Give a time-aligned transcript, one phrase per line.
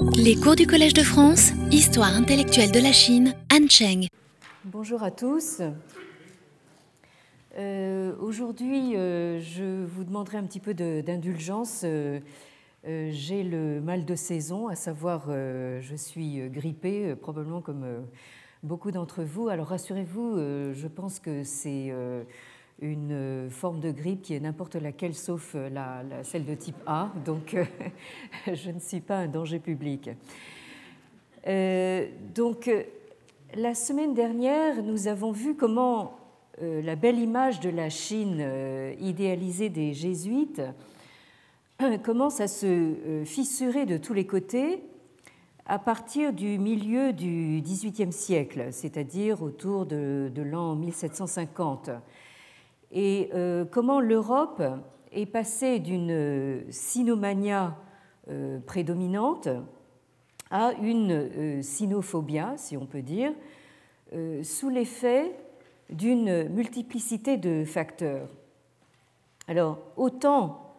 [0.00, 4.06] Les cours du Collège de France, Histoire intellectuelle de la Chine, Han Cheng.
[4.64, 5.60] Bonjour à tous.
[7.56, 11.82] Euh, Aujourd'hui, euh, je vous demanderai un petit peu d'indulgence.
[11.84, 12.20] Euh,
[12.84, 17.84] J'ai le mal de saison, à savoir, je suis grippée, probablement comme
[18.62, 19.48] beaucoup d'entre vous.
[19.48, 20.36] Alors rassurez-vous,
[20.72, 21.92] je pense que c'est
[22.80, 26.76] une euh, forme de grippe qui est n'importe laquelle sauf euh, la, celle de type
[26.86, 27.64] A, donc euh,
[28.52, 30.10] je ne suis pas un danger public.
[32.34, 32.70] Donc,
[33.54, 36.18] la semaine dernière, nous avons vu comment
[36.60, 38.46] la belle image de la Chine
[39.00, 40.60] idéalisée des jésuites
[42.04, 44.82] commence à se fissurer de tous les côtés
[45.64, 51.92] à partir du milieu du XVIIIe siècle, c'est-à-dire autour de l'an 1750.
[52.92, 54.62] Et euh, comment l'Europe
[55.12, 57.76] est passée d'une sinomania
[58.30, 59.48] euh, prédominante
[60.50, 63.32] à une euh, sinophobia, si on peut dire,
[64.14, 65.34] euh, sous l'effet
[65.90, 68.28] d'une multiplicité de facteurs.
[69.46, 70.74] Alors, autant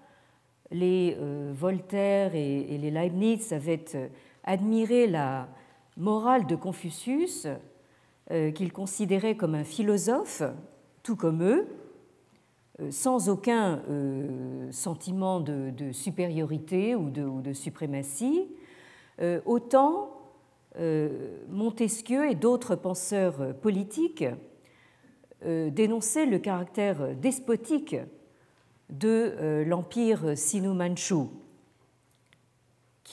[0.71, 4.07] les euh, Voltaire et, les Leibniz avaient euh,
[4.43, 5.47] admiré la
[5.97, 7.47] morale de Confucius,
[8.31, 10.43] euh, qu'ils considéraient comme un philosophe,
[11.01, 11.78] tout comme eux, euh,
[12.89, 18.47] sans aucun euh, sentiment de, supériorité ou de, suprématie,
[19.21, 20.11] euh, autant
[20.79, 24.25] euh, Montesquieu et d'autres penseurs euh, politiques
[25.45, 27.95] euh, dénonçaient le caractère despotique
[28.89, 29.07] de
[29.39, 30.35] euh, l'empire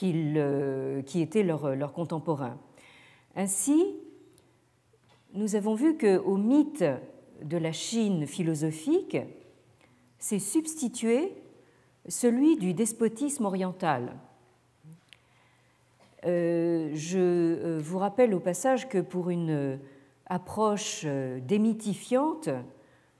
[0.03, 2.57] euh, qui était leur, leur contemporain.
[3.35, 3.95] Ainsi,
[5.33, 6.85] nous avons vu qu'au mythe
[7.43, 9.17] de la Chine philosophique
[10.19, 11.33] s'est substitué
[12.07, 14.13] celui du despotisme oriental.
[16.25, 19.77] Euh, je euh, vous rappelle au passage que pour une euh,
[20.25, 22.49] approche démythifiante,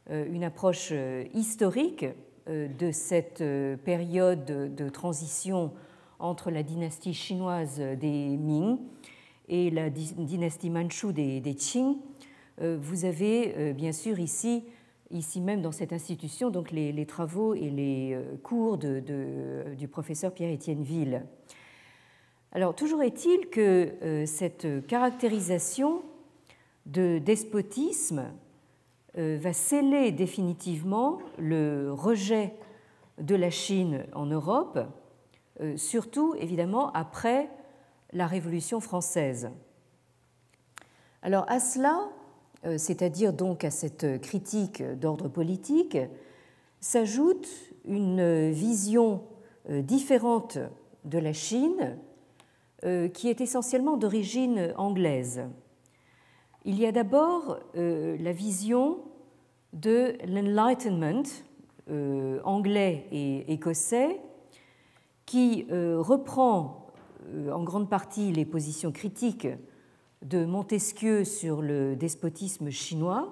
[0.09, 0.93] une approche
[1.33, 2.05] historique
[2.47, 3.43] de cette
[3.83, 5.71] période de- transition
[6.19, 8.77] entre la dynastie chinoise des Ming
[9.47, 11.95] et la dy- dynastie manchoue des, Qing,
[12.61, 14.63] vous avez bien sûr ici,
[15.11, 20.83] ici même dans cette institution, donc les, travaux et les euh, cours du professeur Pierre-Étienne
[20.83, 21.25] Ville.
[22.51, 26.03] Alors, toujours est-il que euh, cette caractérisation
[26.85, 28.31] de despotisme
[29.17, 32.53] euh, va sceller définitivement le rejet
[33.17, 34.79] de la Chine en Europe,
[35.75, 37.49] surtout évidemment après
[38.13, 39.49] la Révolution française.
[41.23, 42.09] Alors à cela,
[42.75, 45.97] c'est-à-dire donc à cette critique d'ordre politique,
[46.79, 47.47] s'ajoute
[47.85, 49.21] une vision
[49.69, 50.57] euh, différente
[51.05, 51.97] de la Chine
[52.83, 55.43] euh, qui est essentiellement d'origine anglaise.
[56.65, 58.99] Il y a d'abord euh, la vision
[59.73, 61.23] de l'Enlightenment
[61.89, 64.19] euh, anglais et écossais
[65.25, 66.87] qui euh, reprend
[67.33, 69.47] euh, en grande partie les positions critiques
[70.23, 73.29] de Montesquieu sur le despotisme chinois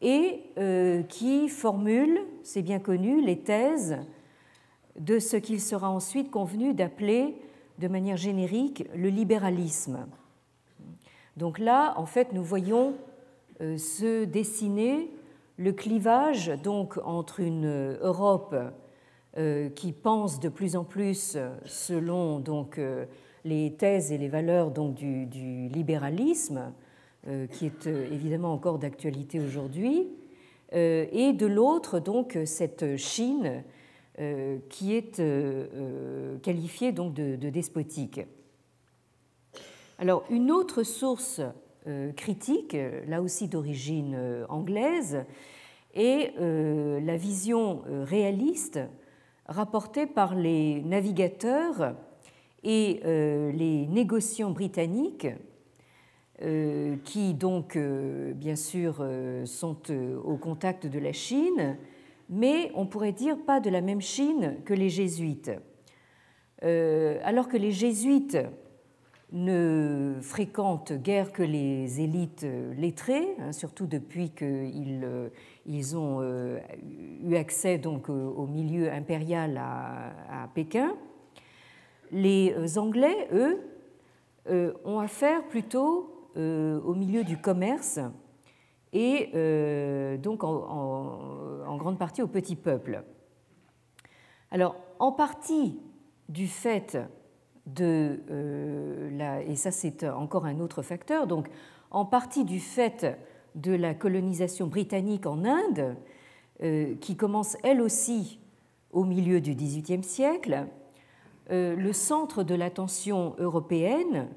[0.00, 3.98] et euh, qui formule, c'est bien connu, les thèses
[4.98, 7.36] de ce qu'il sera ensuite convenu d'appeler
[7.78, 10.06] de manière générique le libéralisme.
[11.36, 12.94] Donc là, en fait, nous voyons
[13.60, 15.10] euh, se dessiner
[15.58, 18.54] le clivage donc entre une Europe
[19.38, 22.40] euh, qui pense de plus en plus selon
[23.46, 26.72] les thèses et les valeurs donc du, libéralisme,
[27.28, 30.08] euh, qui est euh, évidemment encore d'actualité aujourd'hui,
[30.74, 33.62] euh, et de l'autre donc cette Chine
[34.70, 35.22] qui est
[36.40, 38.22] qualifiée donc de, de despotique.
[39.98, 41.42] Alors une autre source
[42.16, 42.74] critique,
[43.06, 44.18] là aussi d'origine
[44.48, 45.26] anglaise,
[45.92, 48.80] est la vision réaliste
[49.44, 51.94] rapportée par les navigateurs
[52.66, 55.28] et euh, les négociants britanniques,
[56.42, 59.06] euh, qui donc euh, bien sûr
[59.44, 59.78] sont
[60.24, 61.78] au contact de la Chine,
[62.28, 65.52] mais on pourrait dire pas de la même Chine que les jésuites.
[66.62, 68.38] Alors que les jésuites
[69.30, 72.46] ne fréquentent guère que les élites
[72.76, 75.08] lettrées, hein, surtout depuis qu'ils
[75.66, 76.22] ils ont
[77.22, 80.96] eu accès donc au milieu impérial à Pékin.
[82.12, 83.60] Les euh, Anglais, eux,
[84.48, 87.98] euh, ont affaire plutôt euh, au milieu du commerce
[88.92, 89.30] et
[90.22, 93.02] donc en grande partie au petit peuple.
[94.50, 95.78] Alors, en partie
[96.30, 96.96] du fait
[97.66, 98.20] de
[99.12, 101.48] la, et ça c'est encore un autre facteur, donc
[101.90, 103.18] en partie du fait
[103.54, 105.96] de la colonisation britannique en Inde,
[107.00, 108.40] qui commence elle aussi
[108.92, 110.68] au milieu du XVIIIe siècle,
[111.48, 114.28] le centre de l'attention européenne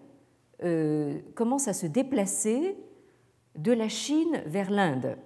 [1.35, 2.77] commence à se déplacer
[3.55, 5.17] de la Chine vers l'Inde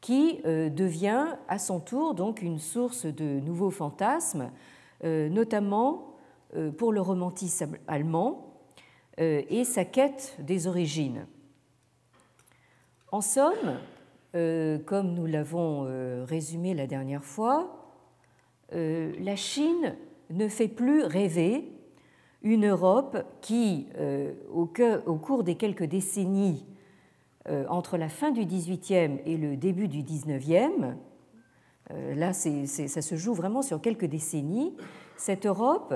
[0.00, 4.50] qui euh, devient à son tour donc une source de nouveaux fantasmes,
[5.04, 6.14] euh, notamment
[6.54, 8.44] euh, pour le romantisme allemand
[9.20, 11.26] et sa quête des origines.
[13.10, 13.80] En somme,
[14.32, 17.96] comme nous l'avons résumé la dernière fois,
[18.70, 19.96] la Chine
[20.30, 21.72] ne fait plus rêver
[22.42, 23.88] une Europe qui,
[24.50, 26.64] au cours des quelques décennies
[27.50, 30.70] euh, entre la fin du XVIIIe et le début du XIXe,
[31.90, 34.76] euh, là ça se joue vraiment sur quelques décennies,
[35.16, 35.94] cette Europe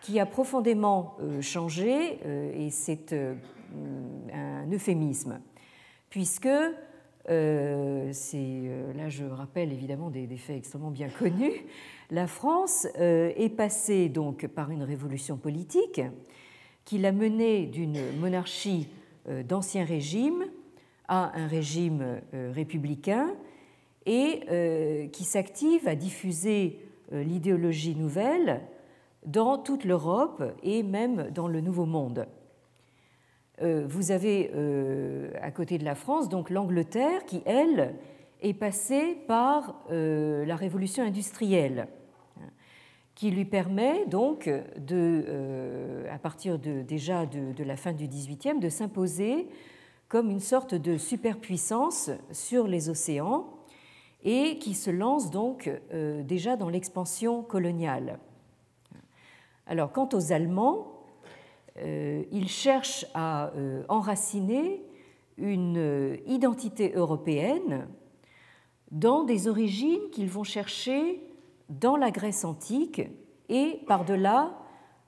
[0.00, 2.20] qui a profondément euh, changé,
[2.54, 5.40] et c'est un euphémisme,
[6.08, 6.48] puisque
[7.26, 8.62] c'est,
[8.94, 11.64] là je rappelle évidemment des, faits extrêmement bien connus,
[12.10, 16.02] la France est passée donc par une révolution politique
[16.84, 18.88] qui l'a menée d'une monarchie
[19.26, 20.44] d'ancien régime
[21.08, 23.34] à un régime euh, républicain
[24.06, 26.80] et euh, qui s'active à diffuser
[27.12, 28.62] euh, l'idéologie nouvelle
[29.26, 32.26] dans toute l'Europe et même dans le Nouveau Monde.
[33.62, 34.50] Vous avez
[35.40, 37.94] à côté de la France donc l'Angleterre qui, elle,
[38.42, 41.86] est passée par la révolution industrielle
[43.14, 49.48] qui lui permet donc à partir de, déjà de, la fin du XVIIIe de s'imposer
[50.08, 53.46] comme une sorte de superpuissance sur les océans
[54.22, 58.18] et qui se lance donc euh, déjà dans l'expansion coloniale.
[59.66, 60.93] Alors quant aux Allemands,
[61.78, 64.82] euh, ils cherchent à euh, enraciner
[65.36, 67.88] une identité européenne
[68.92, 71.20] dans des origines qu'ils vont chercher
[71.68, 73.02] dans la Grèce antique
[73.48, 74.56] et par-delà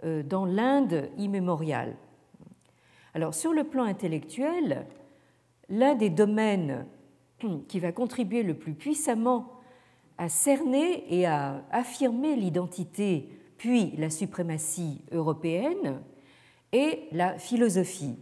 [0.02, 1.96] dans l'Inde immémoriale.
[3.14, 4.86] Alors sur le plan intellectuel,
[5.68, 6.86] l'un des domaines
[7.68, 9.52] qui va contribuer le plus puissamment
[10.18, 13.28] à cerner et à affirmer l'identité
[13.58, 16.00] puis la suprématie européenne
[16.72, 18.18] est la philosophie.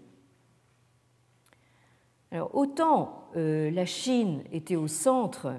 [2.53, 5.55] Autant euh, la Chine était au centre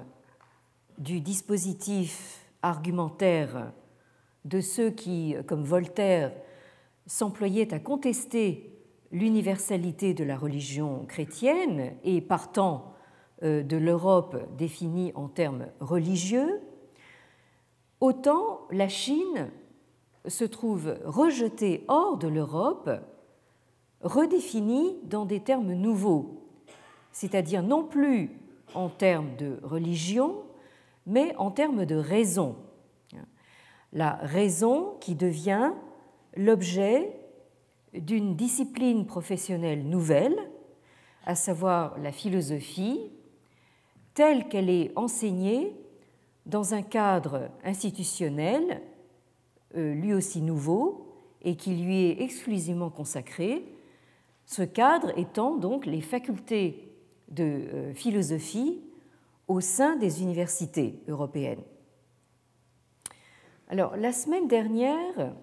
[0.98, 3.72] du dispositif argumentaire
[4.44, 6.32] de ceux qui, comme Voltaire,
[7.06, 8.72] s'employaient à contester
[9.12, 12.94] l'universalité de la religion chrétienne et partant
[13.42, 16.60] euh, de l'Europe définie en termes religieux,
[18.00, 19.50] autant la Chine
[20.28, 22.90] se trouve rejetée hors de l'Europe,
[24.02, 26.42] redéfinie dans des termes nouveaux,
[27.12, 28.30] c'est-à-dire non plus
[28.74, 30.42] en termes de religion,
[31.06, 32.56] mais en termes de raison.
[33.92, 35.72] La raison qui devient
[36.36, 37.18] l'objet
[37.94, 40.36] d'une discipline professionnelle nouvelle,
[41.24, 43.10] à savoir la philosophie,
[44.14, 45.76] telle qu'elle est enseignée
[46.44, 48.82] dans un cadre institutionnel,
[49.76, 51.06] lui aussi nouveau,
[51.42, 53.64] et qui lui est exclusivement consacré,
[54.46, 56.88] ce cadre étant donc les facultés
[57.28, 58.80] de euh, philosophie
[59.48, 61.62] au sein des universités européennes.
[63.68, 65.34] Alors, la semaine dernière,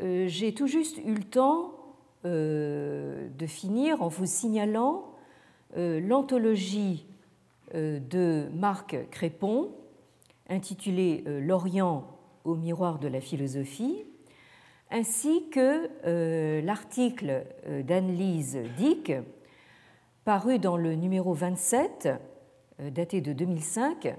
[0.00, 1.74] euh, j'ai tout juste eu le temps
[2.24, 5.04] euh, de finir en vous signalant
[5.76, 7.06] euh, l'anthologie
[7.72, 9.70] de Marc Crépon
[10.48, 12.04] intitulée L'Orient
[12.44, 14.04] au miroir de la philosophie,
[14.90, 17.44] ainsi que l'article
[17.84, 19.12] d'Anne-Lise Dick,
[20.24, 22.08] paru dans le numéro 27,
[22.78, 24.16] daté de 2005,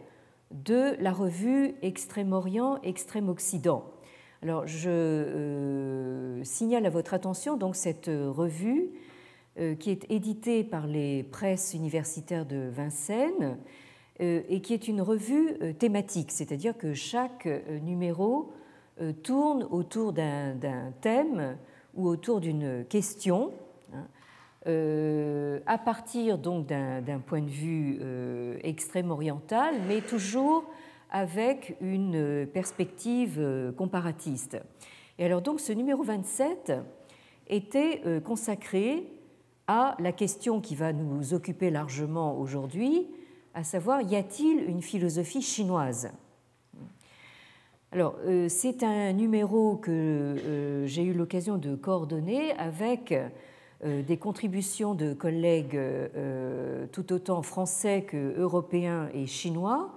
[0.51, 3.83] de la revue Extrême-Orient, Extrême-Occident,
[4.43, 8.89] alors, je euh, signale à votre attention donc cette revue
[9.59, 13.53] euh, qui est éditée par les presses universitaires de Vincennes euh,
[14.21, 17.49] et qui est une revue thématique, c'est-à-dire que chaque
[17.81, 18.53] numéro
[19.23, 21.57] tourne autour d'un thème
[21.95, 23.51] ou autour d'une question.
[23.93, 24.05] Hein,
[25.65, 27.99] à partir donc d'un point de vue
[28.63, 30.65] extrême oriental, mais toujours
[31.11, 34.57] avec une perspective euh, comparatiste.
[35.19, 36.73] Et alors donc ce numéro 27
[37.47, 39.05] était euh, consacré
[39.67, 43.07] à la question qui va nous occuper largement aujourd'hui,
[43.53, 46.11] à savoir y a-t-il une philosophie chinoise?
[47.93, 53.11] Alors, euh, c'est un numéro que euh, j'ai eu l'occasion de coordonner avec
[53.83, 55.79] euh, des contributions de collègues
[56.93, 59.91] tout autant français que européens et chinois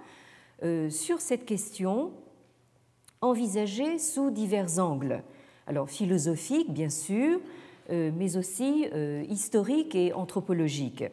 [0.89, 2.11] sur cette question
[3.21, 5.21] envisagée sous divers angles.
[5.67, 7.39] Alors, philosophique, bien sûr,
[7.89, 8.87] mais aussi
[9.29, 11.03] historique et anthropologique.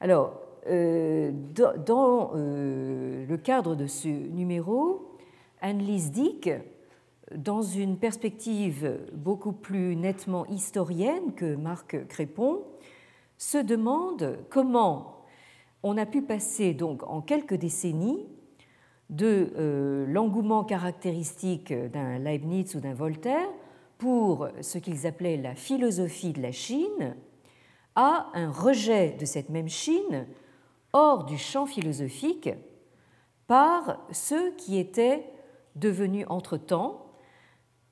[0.00, 5.16] Alors, dans le cadre de ce numéro,
[5.60, 6.50] Anne-Lise Dick,
[7.34, 12.62] dans une perspective beaucoup plus nettement historienne que Marc Crépon,
[13.38, 15.24] se demande comment
[15.82, 18.26] on a pu passer donc en quelques décennies
[19.10, 23.48] de euh, l'engouement caractéristique d'un Leibniz ou d'un Voltaire
[23.98, 27.16] pour ce qu'ils appelaient la philosophie de la Chine
[27.94, 30.26] à un rejet de cette même Chine
[30.92, 32.50] hors du champ philosophique
[33.46, 35.24] par ceux qui étaient
[35.76, 37.06] devenus entre-temps,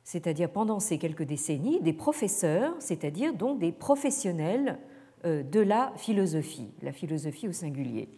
[0.05, 4.79] c'est-à-dire pendant ces quelques décennies, des professeurs, c'est-à-dire donc des professionnels
[5.25, 8.09] euh, de la philosophie, la philosophie au singulier.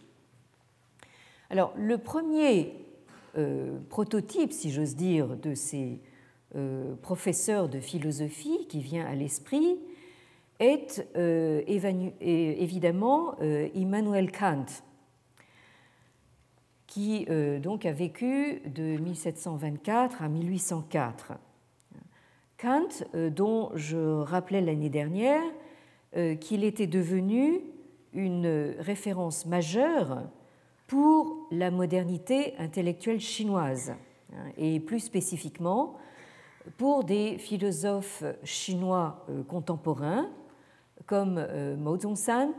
[1.49, 2.73] Alors, le premier
[3.37, 5.99] euh, prototype, si j'ose dire, de ces
[6.55, 9.77] euh, professeurs de philosophie qui vient à l'esprit
[10.63, 11.05] est
[12.21, 13.35] évidemment
[13.73, 14.65] Immanuel Kant,
[16.93, 21.33] qui euh, donc a vécu de 1724 à 1804.
[22.61, 25.41] Kant, euh, dont je rappelais l'année dernière
[26.15, 27.61] euh, qu'il était devenu
[28.13, 30.21] une référence majeure
[30.85, 33.95] pour la modernité intellectuelle chinoise,
[34.31, 35.95] hein, et plus spécifiquement
[36.77, 40.29] pour des philosophes chinois contemporains
[41.13, 41.45] comme
[41.77, 42.53] Mao Zedong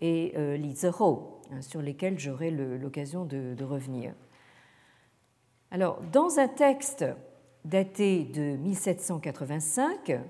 [0.00, 1.36] et Li Zehou.
[1.52, 4.14] Hein, sur lesquels j'aurai l'occasion de, revenir.
[5.70, 7.04] Alors, dans un texte
[7.64, 10.20] daté de 1785,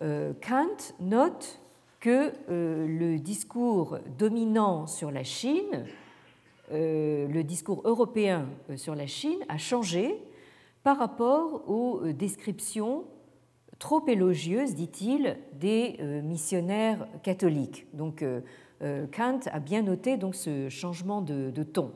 [0.00, 1.60] euh, Kant note
[2.00, 5.84] que euh, le discours dominant sur la Chine,
[6.72, 8.46] euh, le discours européen
[8.76, 10.18] sur la Chine, a changé
[10.82, 13.04] par rapport aux descriptions
[13.78, 17.86] trop élogieuses, dit-il, des missionnaires catholiques.
[17.94, 18.24] Donc,
[18.82, 21.92] euh, Kant a bien noté donc ce changement de, ton.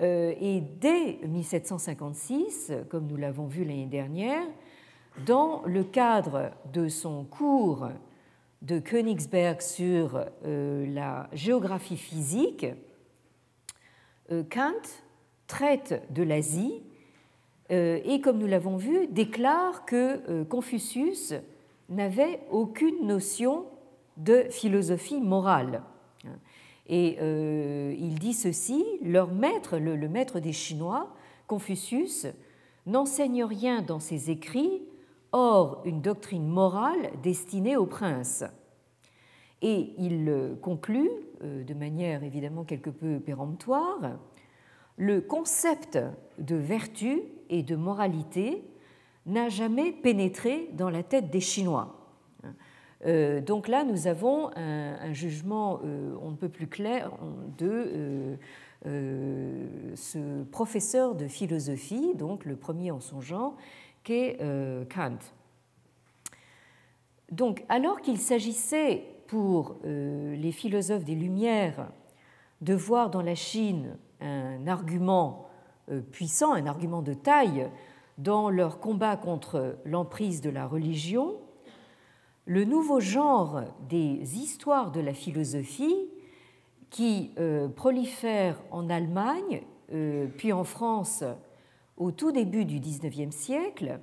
[0.00, 4.44] Euh, et dès 1756, comme nous l'avons vu l'année dernière,
[5.26, 7.88] dans le cadre de son cours
[8.62, 12.66] de Königsberg sur euh, la géographie physique,
[14.48, 14.80] Kant
[15.48, 16.84] traite de l'Asie
[17.70, 21.34] et, comme nous l'avons vu, déclare que Confucius
[21.88, 23.66] n'avait aucune notion
[24.16, 25.82] de philosophie morale.
[26.90, 31.14] Et euh, il dit ceci, leur maître, le, maître des Chinois,
[31.46, 32.26] Confucius,
[32.84, 34.82] n'enseigne rien dans ses écrits,
[35.30, 38.42] hors une doctrine morale destinée aux princes.
[39.62, 41.10] Et il conclut,
[41.44, 44.18] euh, de manière évidemment quelque peu péremptoire,
[44.96, 45.96] le concept
[46.38, 48.64] de vertu et de moralité
[49.26, 52.00] n'a jamais pénétré dans la tête des Chinois.
[53.06, 57.12] Euh, donc là, nous avons un, jugement euh, on ne peut plus clair
[57.58, 58.36] de
[58.86, 63.56] euh, ce professeur de philosophie, donc le premier en son genre,
[64.04, 64.38] qu'est
[64.94, 65.18] Kant.
[67.30, 71.90] Donc, alors qu'il s'agissait pour les philosophes des Lumières
[72.60, 75.49] de voir dans la Chine un argument
[76.10, 77.68] puissant, un argument de taille
[78.18, 81.36] dans leur combat contre l'emprise de la religion,
[82.46, 86.08] le nouveau genre des histoires de la philosophie
[86.90, 91.24] qui euh, prolifère en Allemagne, euh, puis en France
[91.96, 94.00] au tout début du XIXe siècle,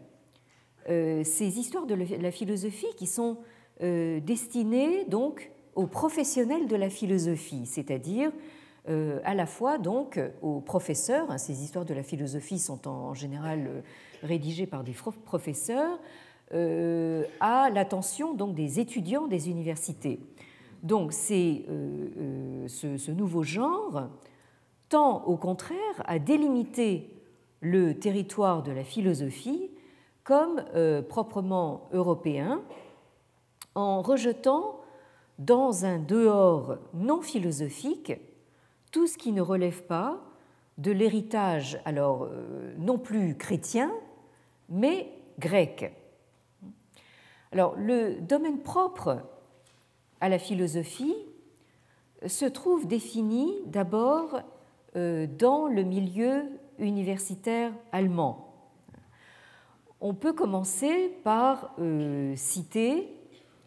[0.90, 3.38] euh, ces histoires de la philosophie qui sont
[3.80, 8.32] destinées donc aux professionnels de la philosophie, c'est-à-dire
[8.88, 11.30] à la fois donc aux professeurs.
[11.30, 13.84] Hein, ces histoires de la philosophie sont en général
[14.24, 14.94] rédigées par des
[15.26, 16.00] professeurs,
[16.54, 20.22] euh, à l'attention donc des étudiants des universités.
[20.82, 24.04] Donc c'est euh, euh, ce, nouveau genre
[24.88, 27.14] tend au contraire à délimiter
[27.60, 29.72] le territoire de la philosophie
[30.24, 30.64] comme
[31.10, 32.62] proprement européen
[33.76, 34.80] en rejetant
[35.40, 38.14] dans un dehors non philosophique
[38.98, 40.20] tout ce qui ne relève pas
[40.80, 42.28] de l'héritage alors
[42.80, 43.92] non plus chrétien
[44.70, 45.94] mais grec.
[47.52, 49.22] Alors, le domaine propre
[50.20, 51.16] à la philosophie
[52.26, 54.42] se trouve défini d'abord
[54.96, 56.46] euh, dans le milieu
[56.80, 58.52] universitaires allemands.
[60.02, 61.76] On peut commencer par
[62.36, 63.14] citer,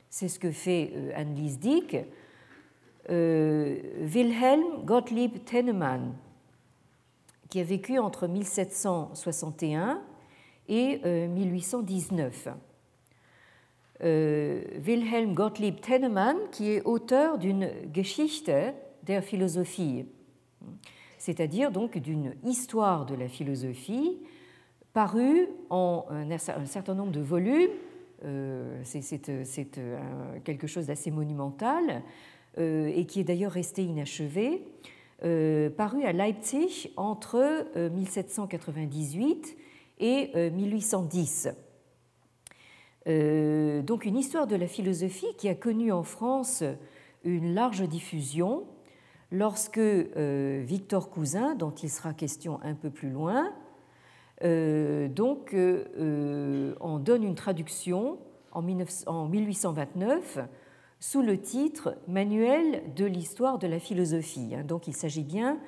[0.08, 1.96] c'est ce que fait Annelies Dick,
[3.10, 6.14] Wilhelm Gottlieb Tennemann,
[7.50, 10.00] qui a vécu entre 1761
[10.68, 10.98] et
[11.28, 12.46] 1819.
[12.46, 12.52] Euh,
[14.02, 18.50] euh, Wilhelm Gottlieb Tennemann, qui est auteur d'une Geschichte
[19.02, 20.06] der Philosophie,
[21.18, 24.18] c'est-à-dire donc d'une histoire de la philosophie
[24.94, 27.70] parue en un, certain nombre de volumes.
[28.24, 29.80] Euh, c'est
[30.44, 32.02] quelque chose d'assez monumental
[32.56, 34.62] et qui est d'ailleurs resté inachevé,
[35.76, 39.56] paru à Leipzig entre 1798
[40.00, 41.46] et 1810.
[41.46, 41.52] Euh,
[43.08, 46.62] euh, donc une histoire de la philosophie qui a connu en France
[47.24, 48.64] une large diffusion
[49.30, 53.52] lorsque euh, Victor Cousin, dont il sera question un peu plus loin,
[54.42, 58.16] donc en donne une traduction
[58.52, 60.38] en, 1829
[61.00, 64.54] sous le titre Manuel de l'histoire de la philosophie.
[64.54, 64.62] Hein.
[64.64, 65.58] Donc il s'agit bien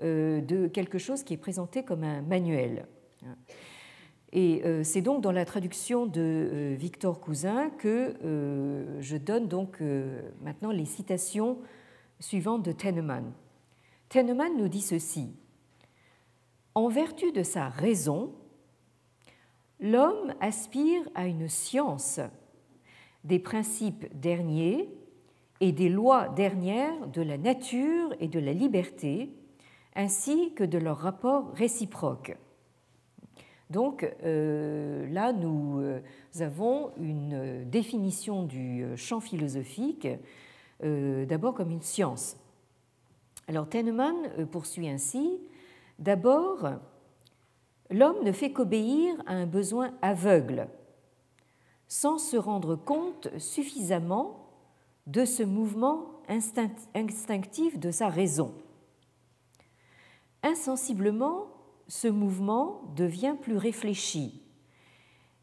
[0.00, 2.86] de quelque chose qui est présenté comme un manuel.
[4.32, 9.48] Et euh, c'est donc dans la traduction de euh, Victor Cousin que euh, je donne
[9.48, 9.80] donc
[10.42, 11.58] maintenant les citations
[12.20, 13.32] suivantes de Tennemann.
[14.08, 15.34] Tennemann nous dit ceci
[16.74, 18.34] En vertu de sa raison,
[19.80, 22.20] l'homme aspire à une science
[23.26, 24.88] des principes derniers
[25.60, 29.30] et des lois dernières de la nature et de la liberté,
[29.94, 32.36] ainsi que de leurs rapports réciproques.
[33.70, 36.00] Donc euh, là, nous euh,
[36.38, 40.08] avons une définition du euh, champ philosophique,
[40.82, 42.36] d'abord comme une science.
[43.48, 44.14] Alors Tennemann
[44.50, 45.40] poursuit ainsi,
[45.98, 46.68] d'abord,
[47.90, 50.68] l'homme ne fait qu'obéir à un besoin aveugle,
[51.88, 54.50] sans se rendre compte suffisamment
[55.06, 58.52] de ce mouvement instinctif de sa raison.
[60.42, 61.46] Insensiblement,
[61.88, 64.42] ce mouvement devient plus réfléchi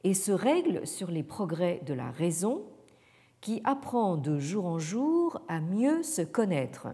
[0.04, 2.65] et se règle sur les progrès de la raison
[3.39, 6.88] qui apprend de jour en jour à mieux se connaître.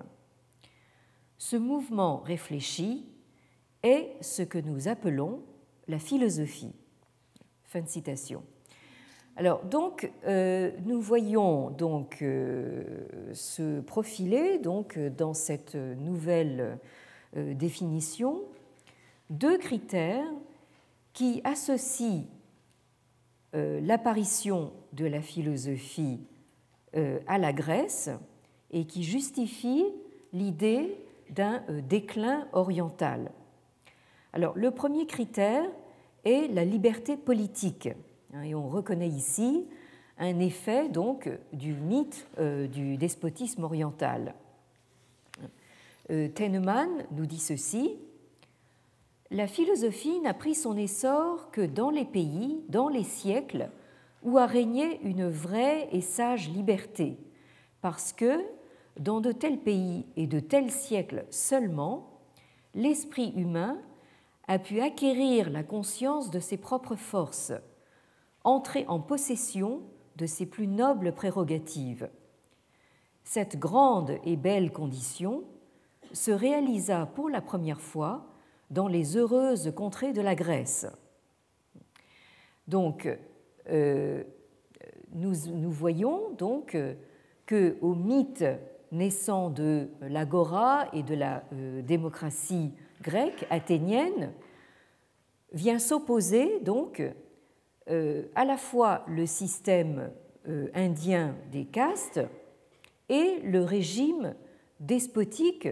[1.37, 3.07] Ce mouvement réfléchi
[3.83, 5.43] est ce que nous appelons
[5.87, 6.75] la philosophie.
[7.63, 8.43] Fin de citation.
[9.39, 12.83] Alors donc euh, nous voyons donc euh,
[13.31, 16.77] se profiler donc dans cette nouvelle
[17.37, 18.41] euh, définition
[19.29, 20.27] deux critères
[21.13, 22.25] qui associent
[23.53, 26.19] l'apparition de la philosophie
[26.93, 28.09] à la Grèce
[28.71, 29.87] et qui justifient
[30.33, 30.95] l'idée
[31.31, 33.31] d'un déclin oriental.
[34.33, 35.65] Alors, le premier critère
[36.25, 37.89] est la liberté politique.
[38.33, 39.65] Hein, et on reconnaît ici
[40.17, 42.27] un effet donc du mythe
[42.71, 44.35] du despotisme oriental.
[46.09, 47.97] Tennemann nous dit ceci.
[49.31, 53.69] La philosophie n'a pris son essor que dans les pays, dans les siècles,
[54.23, 57.17] où a régné une vraie et sage liberté,
[57.81, 58.43] parce que,
[58.99, 62.19] dans de tels pays et de tels siècles seulement,
[62.75, 63.77] l'esprit humain
[64.47, 67.53] a pu acquérir la conscience de ses propres forces,
[68.43, 69.81] entrer en possession
[70.15, 72.09] de ses plus nobles prérogatives.
[73.23, 75.43] Cette grande et belle condition
[76.13, 78.25] se réalisa pour la première fois
[78.69, 80.87] dans les heureuses contrées de la Grèce.
[82.67, 83.07] Donc,
[83.69, 84.23] euh,
[85.13, 86.77] nous, voyons donc
[87.45, 88.45] que au mythe
[88.91, 94.33] naissant de l'agora et de la euh, démocratie grecque athénienne
[95.53, 97.11] vient s'opposer donc euh,
[97.89, 100.11] à la fois le système
[100.75, 102.21] indien des castes
[103.09, 104.35] et le régime
[104.79, 105.67] despotique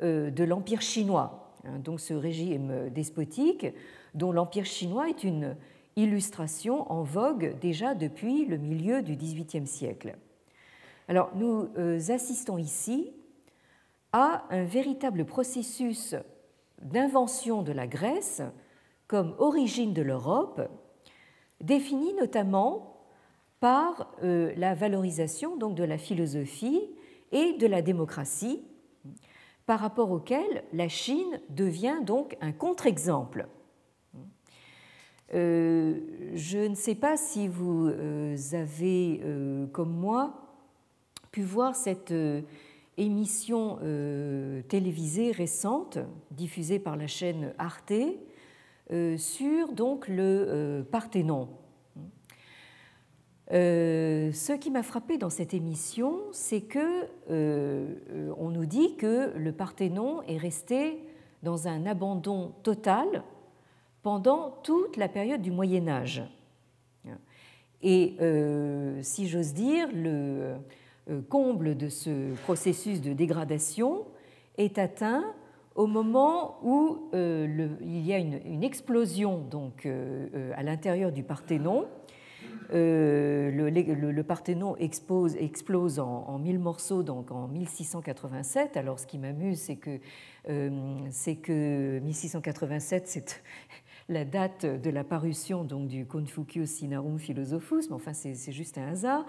[0.00, 3.66] de l'empire chinois Hein, donc ce régime despotique
[4.14, 5.56] dont l'Empire chinois est une
[5.96, 10.16] illustration en vogue déjà depuis le milieu du XVIIIe siècle.
[11.08, 13.12] Alors nous euh, assistons ici
[14.12, 16.14] à un véritable processus
[16.82, 18.42] d'invention de la Grèce
[19.06, 20.60] comme origine de l'Europe,
[21.64, 22.94] défini notamment
[23.60, 26.82] par euh, la valorisation donc de la philosophie
[27.32, 28.62] et de la démocratie
[29.66, 33.48] par rapport auquel la Chine devient donc un contre-exemple.
[35.32, 36.00] Euh,
[36.34, 39.22] je ne sais pas si vous euh, avez,
[39.72, 40.34] comme moi,
[41.32, 42.14] pu voir cette
[42.98, 43.78] émission
[44.68, 45.98] télévisée récente
[46.30, 47.94] diffusée par la chaîne Arte
[49.16, 51.48] sur donc le Parthénon.
[53.50, 57.06] ce qui m'a frappé dans cette émission, c'est que
[58.38, 60.98] on nous dit que le Parthénon est resté
[61.42, 63.22] dans un abandon total
[64.02, 66.22] pendant toute la période du Moyen Âge.
[67.84, 70.54] Et euh, si j'ose dire, le
[71.10, 74.06] euh, comble de ce processus de dégradation
[74.56, 75.22] est atteint
[75.74, 79.86] au moment où euh, il y a une, explosion donc,
[80.56, 81.86] à l'intérieur du Parthénon.
[82.70, 88.76] Le, Parthénon explose en, mille morceaux donc en 1687.
[88.76, 89.98] Alors ce qui m'amuse, c'est que,
[90.46, 93.42] que 1687, c'est
[94.08, 98.88] la date de la parution donc, du Confucius Sinarum Philosophus, mais enfin c'est juste un
[98.88, 99.26] hasard.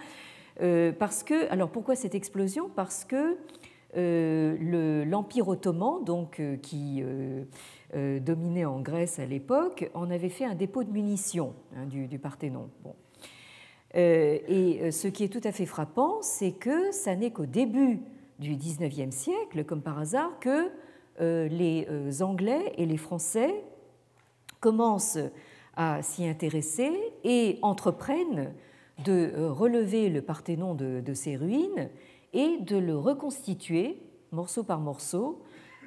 [0.62, 2.70] Euh, parce que, alors pourquoi cette explosion?
[2.70, 3.38] Parce que
[3.96, 7.04] euh, l'Empire ottoman, donc, euh, qui
[7.94, 12.70] dominait en Grèce à l'époque, en avait fait un dépôt de munitions hein, du, Parthénon.
[13.94, 18.02] Et ce qui est tout à fait frappant, c'est que ça n'est qu'au début
[18.40, 20.70] du XIXe siècle, comme par hasard, que
[21.48, 21.88] les
[22.22, 23.64] Anglais et les Français
[24.60, 25.20] commencent
[25.78, 26.92] à s'y intéresser
[27.24, 28.54] et entreprennent
[29.04, 31.90] de euh, relever le Parthénon de, ses ruines
[32.36, 33.98] et de le reconstituer,
[34.32, 35.42] morceau par morceau,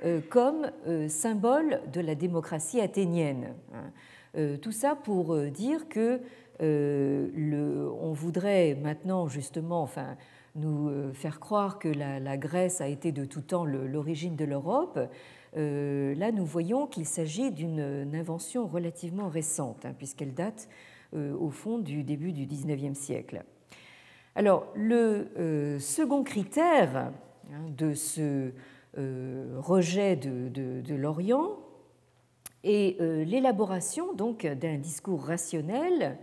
[0.04, 3.54] euh, comme euh, symbole de la démocratie athénienne.
[3.72, 3.92] Hein.
[4.62, 6.20] Tout ça pour dire que
[6.60, 9.88] on voudrait maintenant justement,
[10.54, 14.98] nous faire croire que la, Grèce a été de tout temps l'origine de l'Europe,
[15.56, 20.68] euh, là nous voyons qu'il s'agit d'une invention relativement récente, hein, puisqu'elle date
[21.14, 23.44] euh, au fond du début du XIXe siècle.
[24.38, 27.10] Alors le euh, second critère
[27.52, 28.52] hein, de ce
[28.96, 31.58] rejet de, l'Orient
[32.62, 36.18] est l'élaboration donc d'un discours rationnel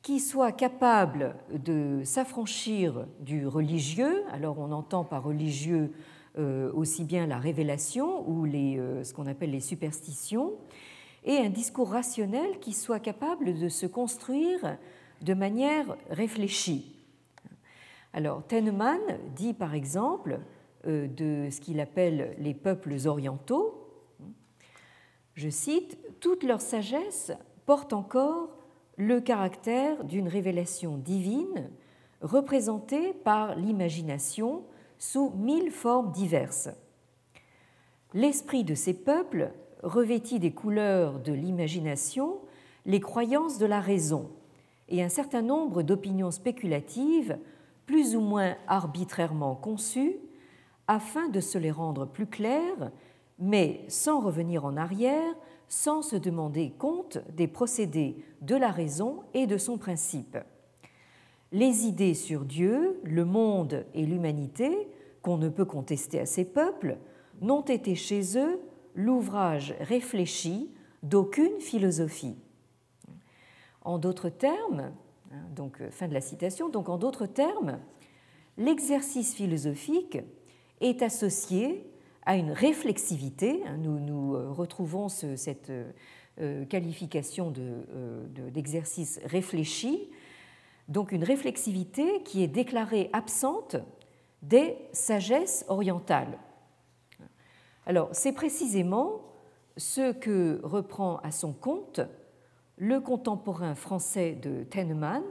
[0.00, 4.24] qui soit capable de s'affranchir du religieux.
[4.32, 5.92] Alors on entend par religieux
[6.38, 10.54] euh, aussi bien la révélation ou euh, ce qu'on appelle les superstitions,
[11.24, 14.78] et un discours rationnel qui soit capable de se construire
[15.20, 16.91] de manière réfléchie.
[18.12, 19.00] Alors, Tennemann
[19.34, 20.40] dit par exemple
[20.86, 23.78] euh, de ce qu'il appelle les peuples orientaux,
[25.34, 27.32] je cite, Toute leur sagesse
[27.64, 28.50] porte encore
[28.96, 31.70] le caractère d'une révélation divine
[32.20, 34.64] représentée par l'imagination
[34.98, 36.68] sous mille formes diverses.
[38.14, 42.38] L'esprit de ces peuples revêtit des couleurs de l'imagination
[42.84, 44.30] les croyances de la raison
[44.88, 47.38] et un certain nombre d'opinions spéculatives
[47.92, 50.16] plus ou moins arbitrairement conçues
[50.88, 52.90] afin de se les rendre plus claires,
[53.38, 55.34] mais sans revenir en arrière,
[55.68, 60.38] sans se demander compte des procédés de la raison et de son principe
[61.52, 64.88] les idées sur Dieu, le monde et l'humanité,
[65.20, 66.96] qu'on ne peut contester à ces peuples,
[67.42, 68.58] n'ont été chez eux
[68.94, 70.70] l'ouvrage réfléchi
[71.02, 72.36] d'aucune philosophie.
[73.82, 74.92] En d'autres termes,
[75.54, 77.78] donc euh, fin de la citation, donc en d'autres termes,
[78.56, 80.18] l'exercice philosophique
[80.80, 81.86] est associé
[82.24, 83.62] à une réflexivité.
[83.66, 85.70] Hein, nous, nous euh, retrouvons cette
[86.40, 87.52] euh, qualification
[88.52, 90.08] d'exercice réfléchi
[90.88, 93.76] donc une réflexivité qui est déclarée absente
[94.42, 96.38] des sagesses orientales.
[97.86, 99.22] Alors, c'est précisément
[99.76, 102.00] ce que reprend à son compte
[102.82, 105.22] le contemporain français de Tennemann,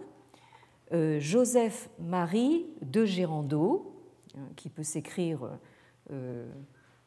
[0.93, 3.93] euh, Joseph-Marie de Gérando,
[4.37, 5.59] hein, qui peut s'écrire
[6.11, 6.49] euh,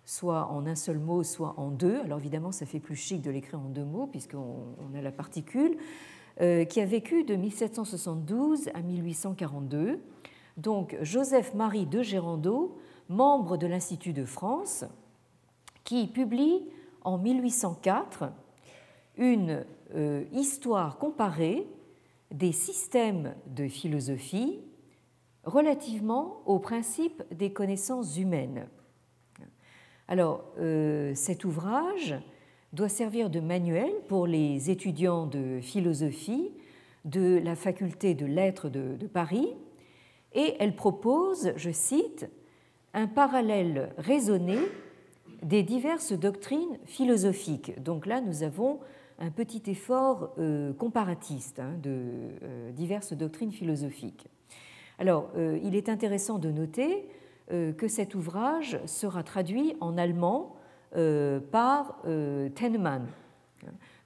[0.05, 1.99] soit en un seul mot, soit en deux.
[2.01, 5.79] Alors évidemment, ça fait plus chic de l'écrire en deux mots, puisqu'on a la particule.
[6.41, 10.01] Euh, qui a vécu de 1772 à 1842.
[10.57, 12.77] Donc Joseph-Marie de Gérando,
[13.09, 14.85] membre de l'Institut de France,
[15.85, 16.67] qui publie
[17.03, 18.33] en 1804
[19.17, 21.67] une euh, histoire comparée
[22.31, 24.61] des systèmes de philosophie
[25.45, 28.67] relativement aux principes des connaissances humaines.
[30.09, 32.15] Alors, euh, cet ouvrage
[32.73, 36.51] doit servir de manuel pour les étudiants de philosophie
[37.05, 39.49] de la faculté de lettres de, Paris
[40.33, 42.29] et elle propose, je cite,
[42.95, 44.59] un parallèle raisonné
[45.43, 47.81] des diverses doctrines philosophiques.
[47.83, 48.81] Donc là, nous avons
[49.19, 51.91] un petit effort euh, comparatiste hein, de
[52.43, 54.29] euh, diverses doctrines philosophiques.
[54.99, 57.09] Alors, euh, il est intéressant de noter
[57.77, 60.57] que cet ouvrage sera traduit en allemand
[61.51, 62.01] par
[62.55, 63.07] Tennemann.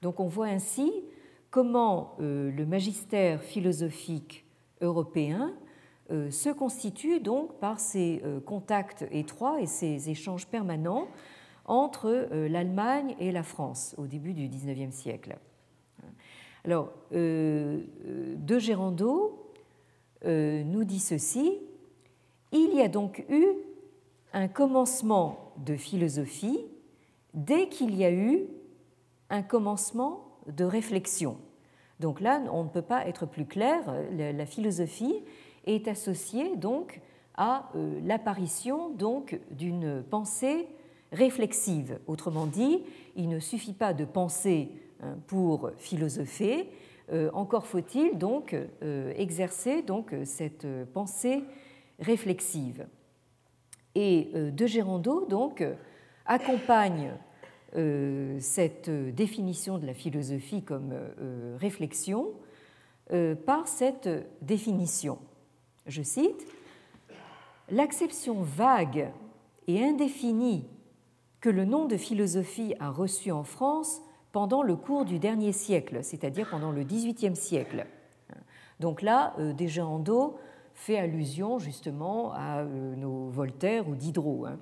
[0.03, 0.92] Donc on voit ainsi
[1.53, 4.44] comment le magistère philosophique
[4.81, 5.55] européen
[6.11, 11.07] se constitue donc par ces contacts étroits et ces échanges permanents
[11.68, 15.37] entre l'Allemagne et la France au début du XIXe siècle.
[16.64, 17.81] Alors, euh,
[18.37, 19.52] De Gérando
[20.24, 21.59] euh, nous dit ceci
[22.52, 23.46] il y a donc eu
[24.33, 26.59] un commencement de philosophie
[27.35, 28.46] dès qu'il y a eu
[29.31, 31.37] un commencement de réflexion.
[32.00, 33.81] Donc là, on ne peut pas être plus clair.
[34.12, 35.22] La philosophie
[35.66, 37.00] est associée donc
[37.35, 40.68] à euh, l'apparition donc d'une pensée
[41.12, 41.99] réflexive.
[42.07, 42.83] Autrement dit,
[43.16, 46.68] il ne suffit pas de penser Hein, pour philosopher.
[47.12, 51.44] Euh, encore faut-il donc euh, exercer donc cette pensée
[52.01, 52.87] réflexive.
[53.94, 55.29] Et euh, De Gérando
[56.27, 57.12] accompagne
[58.40, 60.94] cette définition de la philosophie comme
[61.59, 62.33] réflexion
[63.44, 64.09] par cette
[64.40, 65.18] définition.
[65.87, 66.47] Je cite
[67.71, 69.12] L'acception vague
[69.66, 70.64] et indéfinie
[71.40, 76.01] que le nom de philosophie a reçue en France pendant le cours du dernier siècle,
[76.03, 77.87] c'est-à-dire pendant le XVIIIe siècle.
[78.81, 80.37] Donc là, euh, déjà en dos
[80.74, 84.46] fait allusion justement à euh, nos Voltaire ou Diderot.
[84.46, 84.59] Hein.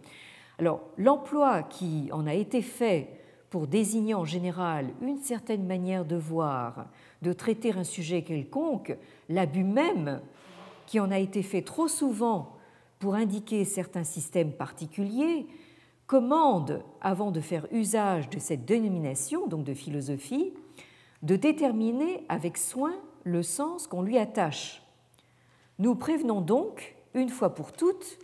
[0.58, 3.10] Alors, l'emploi qui en a été fait
[3.50, 6.86] pour désigner en général une certaine manière de voir,
[7.22, 8.96] de traiter un sujet quelconque,
[9.28, 10.20] l'abus même
[10.86, 12.56] qui en a été fait trop souvent
[12.98, 15.46] pour indiquer certains systèmes particuliers,
[16.06, 20.52] commande, avant de faire usage de cette dénomination, donc de philosophie,
[21.22, 24.82] de déterminer avec soin le sens qu'on lui attache.
[25.78, 28.18] Nous prévenons donc, une fois pour toutes,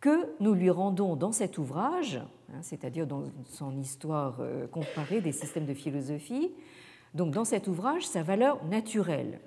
[0.00, 2.16] que nous lui rendons dans cet ouvrage,
[2.52, 6.52] hein, c'est-à-dire dans son histoire euh, comparée des systèmes de philosophie,
[7.14, 9.40] donc dans cet ouvrage, sa valeur naturelle.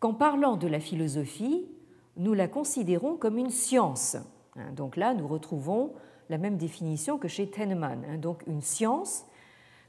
[0.00, 1.68] Qu'en parlant de la philosophie,
[2.16, 4.16] nous la considérons comme une science.
[4.56, 5.92] Hein, donc là, nous retrouvons
[6.28, 8.04] la même définition que chez Tennemann.
[8.08, 8.18] Hein.
[8.18, 9.26] donc une science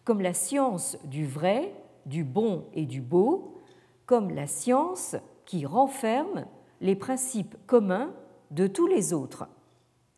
[0.08, 1.74] comme la science du vrai,
[2.06, 3.62] du bon et du beau,
[4.06, 6.46] comme la science qui renferme
[6.80, 8.14] les principes communs
[8.52, 9.50] de tous les autres.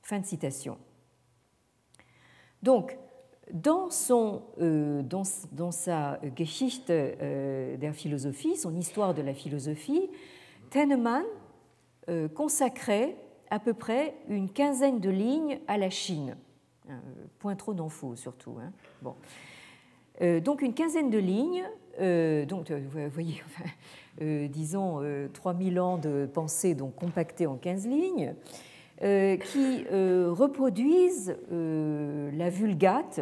[0.03, 0.77] Fin de citation.
[2.61, 2.99] Donc,
[3.51, 10.09] dans, son, euh, dans, dans, sa Geschichte euh, der Philosophie, son histoire de la philosophie,
[10.69, 11.23] Tennemann
[12.09, 13.15] euh, consacrait
[13.51, 16.35] à peu près une quinzaine de lignes à la Chine.
[16.89, 16.93] Euh,
[17.39, 18.55] point trop d'infos surtout.
[18.59, 18.71] Hein.
[19.01, 19.15] Bon.
[20.21, 21.63] Euh, donc une quinzaine de lignes,
[22.01, 23.41] euh, vous voyez,
[24.49, 25.01] disons
[25.33, 28.33] 3000 ans de pensée donc compactées en 15 lignes,
[29.01, 33.21] qui reproduisent la Vulgate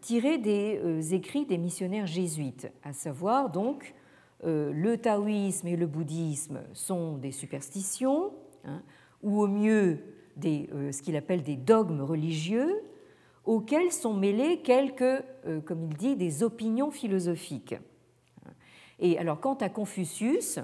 [0.00, 3.94] tirée des écrits des missionnaires jésuites, à savoir donc
[4.42, 8.32] le taoïsme et le bouddhisme sont des superstitions.
[8.64, 8.82] Hein,
[9.24, 9.98] ou au mieux
[10.36, 12.82] des, euh, ce qu'il appelle des dogmes religieux,
[13.44, 17.74] auxquels sont mêlés quelques, euh, comme il dit, des opinions philosophiques.
[19.00, 20.60] Et alors, quant à Confucius,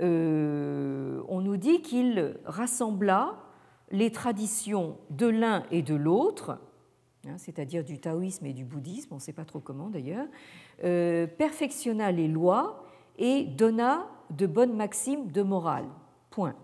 [0.00, 3.36] euh, on nous dit qu'il rassembla
[3.90, 6.58] les traditions de l'un et de l'autre,
[7.26, 10.26] hein, c'est-à-dire du taoïsme et du bouddhisme, on ne sait pas trop comment d'ailleurs,
[10.78, 12.86] perfectionna les lois
[13.18, 15.84] et donna de bonnes maximes de morale.
[16.30, 16.56] Point.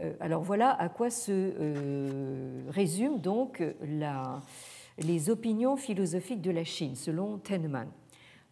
[0.00, 3.62] Euh, alors voilà à quoi se euh, résument donc
[4.98, 7.88] les opinions philosophiques de la Chine, selon Tennemann.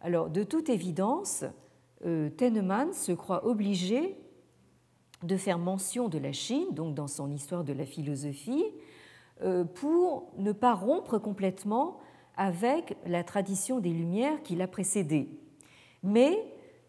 [0.01, 1.45] Alors de toute évidence,
[2.05, 4.17] euh, Tennemann se croit obligé
[5.23, 8.65] de faire mention de la Chine, donc dans son histoire de la philosophie,
[9.75, 11.99] pour ne pas rompre complètement
[12.35, 15.29] avec la tradition des Lumières qui l'a précédée.
[16.03, 16.37] Mais,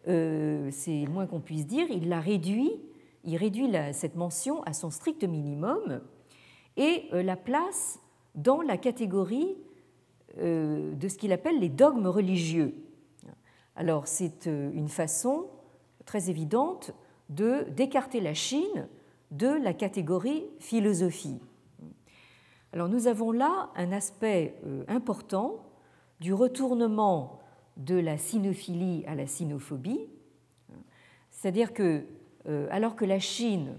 [0.05, 2.71] c'est le moins qu'on puisse dire, il l'a réduit
[3.23, 6.01] il réduit cette mention à son strict minimum
[6.77, 7.99] et euh, la place
[8.35, 9.57] dans la catégorie
[10.37, 12.73] euh, de ce qu'il appelle les dogmes religieux.
[13.75, 15.47] Alors c'est euh, une façon
[16.05, 16.93] très évidente
[17.29, 18.87] de d'écarter la Chine
[19.31, 21.39] de la catégorie philosophie.
[22.73, 24.55] Alors nous avons là un aspect
[24.87, 25.59] important
[26.19, 27.39] du retournement
[27.77, 30.07] de la sinophilie à la sinophobie,
[31.29, 32.05] c'est-à-dire que
[32.71, 33.77] alors que la Chine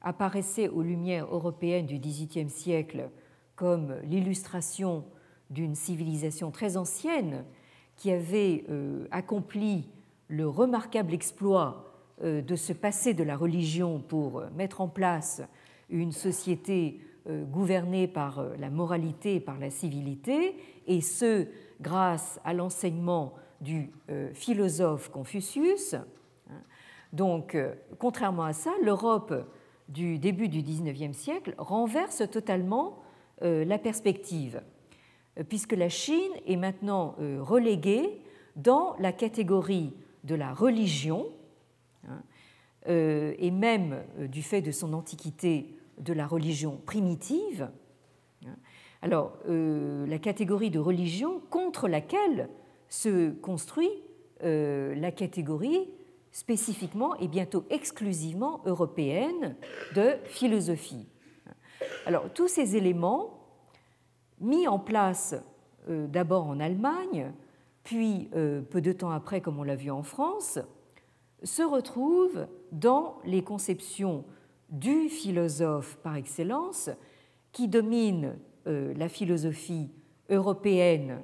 [0.00, 3.10] apparaissait aux lumières européennes du XVIIIe siècle
[3.56, 5.04] comme l'illustration
[5.50, 7.44] d'une civilisation très ancienne
[7.96, 9.88] qui avait euh, accompli
[10.28, 11.86] le remarquable exploit
[12.22, 15.42] euh, de se passer de la religion pour mettre en place
[15.90, 21.46] une société euh, gouvernée par euh, la moralité et par la civilité, et ce,
[21.80, 23.90] grâce à l'enseignement du
[24.34, 25.94] philosophe Confucius.
[27.16, 27.56] Donc,
[27.98, 29.32] contrairement à ça, l'Europe
[29.88, 32.98] du début du XIXe siècle renverse totalement
[33.40, 34.62] la perspective,
[35.48, 38.20] puisque la Chine est maintenant reléguée
[38.56, 41.26] dans la catégorie de la religion,
[42.08, 42.22] hein,
[42.88, 47.68] euh, et même euh, du fait de son antiquité de la religion primitive.
[48.44, 48.56] Hein.
[49.02, 52.48] Alors, euh, la catégorie de religion contre laquelle
[52.88, 53.90] se construit
[54.42, 55.88] la catégorie
[56.36, 59.56] spécifiquement et bientôt exclusivement européenne
[59.94, 61.08] de philosophie.
[62.04, 63.40] Alors, tous ces éléments,
[64.38, 65.34] mis en place
[65.88, 67.32] d'abord en Allemagne,
[67.84, 68.28] puis
[68.70, 70.58] peu de temps après, comme on l'a vu en France,
[71.42, 74.26] se retrouve dans les conceptions
[74.68, 76.90] du philosophe par excellence
[77.52, 79.90] qui domine euh, la philosophie
[80.28, 81.22] européenne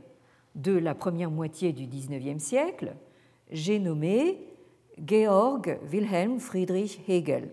[0.54, 2.94] de la première moitié du XIXe siècle,
[3.50, 4.51] j'ai nommé
[5.04, 7.50] Georg Wilhelm Friedrich Hegel,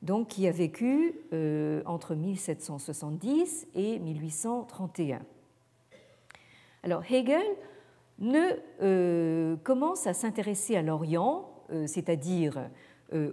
[0.00, 5.20] donc qui a vécu euh, entre 1770 et 1831.
[6.82, 7.44] Alors Hegel
[8.20, 12.70] ne euh, commence à s'intéresser à l'Orient, euh, c'est-à-dire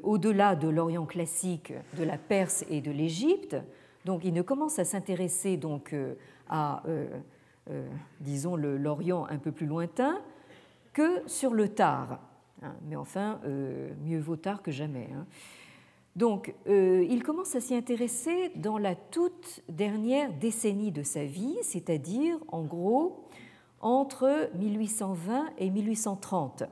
[0.02, 3.56] au-delà de l'Orient classique, de la Perse et de l'Égypte.
[4.06, 5.96] Donc il ne commence à s'intéresser donc
[6.50, 6.82] à,
[8.20, 10.20] disons, l'Orient un peu plus lointain
[10.93, 12.20] que sur le tard.
[12.62, 12.74] Hein.
[12.88, 13.39] mais enfin,
[14.04, 15.10] mieux vaut tard que jamais.
[15.13, 15.26] Hein.
[16.15, 22.38] Donc, il commence à s'y intéresser dans la toute dernière décennie de sa vie, c'est-à-dire,
[22.48, 23.28] en gros,
[23.82, 26.63] entre 1820 et 1830,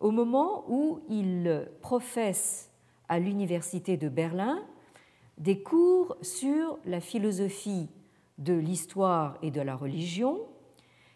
[0.00, 2.70] au moment où il professe
[3.08, 4.62] à l'Université de Berlin
[5.38, 7.88] des cours sur la philosophie
[8.38, 10.40] de l'histoire et de la religion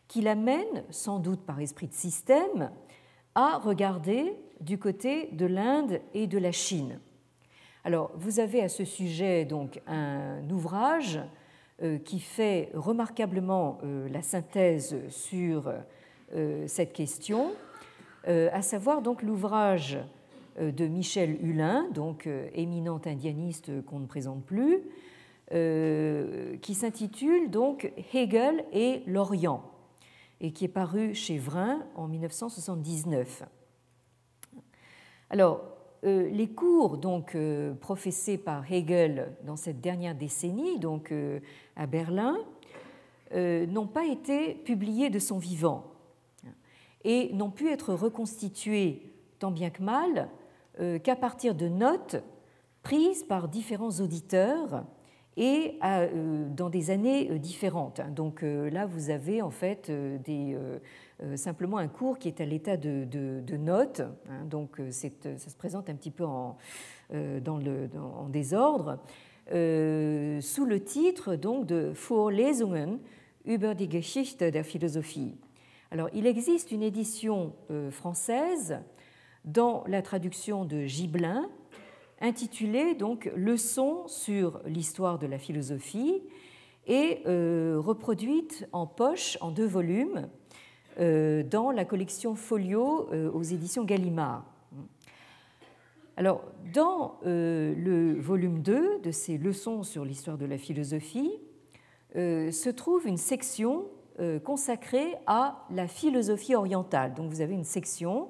[0.08, 2.70] qui l'amènent, sans doute par esprit de système,
[3.34, 6.98] à regarder du côté de l'Inde et de la Chine.
[7.84, 11.20] Alors, vous avez à ce sujet donc un ouvrage
[11.82, 15.72] euh, qui fait remarquablement euh, la synthèse sur
[16.34, 17.52] euh, cette question,
[18.24, 19.98] à savoir donc l'ouvrage
[20.60, 24.78] de Michel Hulin, donc éminent indianiste qu'on ne présente plus,
[25.50, 29.71] qui s'intitule donc Hegel et l'Orient
[30.42, 33.44] et qui est paru chez Vrin en 1979.
[35.30, 35.62] Alors,
[36.04, 41.40] euh, les cours donc euh, professés par Hegel dans cette dernière décennie, donc euh,
[41.76, 42.36] à Berlin,
[43.34, 45.84] n'ont pas été publiés de son vivant
[47.02, 50.28] et n'ont pu être reconstitués tant bien que mal
[51.02, 52.16] qu'à partir de notes
[52.82, 54.84] prises par différents auditeurs
[55.36, 55.78] et
[56.54, 58.00] dans des années différentes.
[58.14, 59.90] Donc là, vous avez en fait
[61.22, 65.56] euh, simplement un cours qui est à l'état de, notes, hein, donc euh, ça se
[65.56, 66.24] présente un petit peu
[67.12, 68.98] euh, en désordre,
[69.46, 72.98] sous le titre donc de Vorlesungen
[73.44, 75.36] über die Geschichte der Philosophie.
[75.90, 77.52] Alors, il existe une édition
[77.90, 78.78] française
[79.44, 81.50] dans la traduction de Gibelin,
[82.22, 86.22] intitulée donc Leçons sur l'histoire de la philosophie
[86.86, 90.28] et reproduite en poche en deux volumes
[91.00, 94.44] euh, dans la collection Folio euh, aux éditions Gallimard.
[96.18, 101.32] Alors, dans euh, le volume 2 de ces leçons sur l'histoire de la philosophie,
[102.14, 103.86] se trouve une section
[104.44, 107.14] consacrée à la philosophie orientale.
[107.14, 108.28] Donc, vous avez une section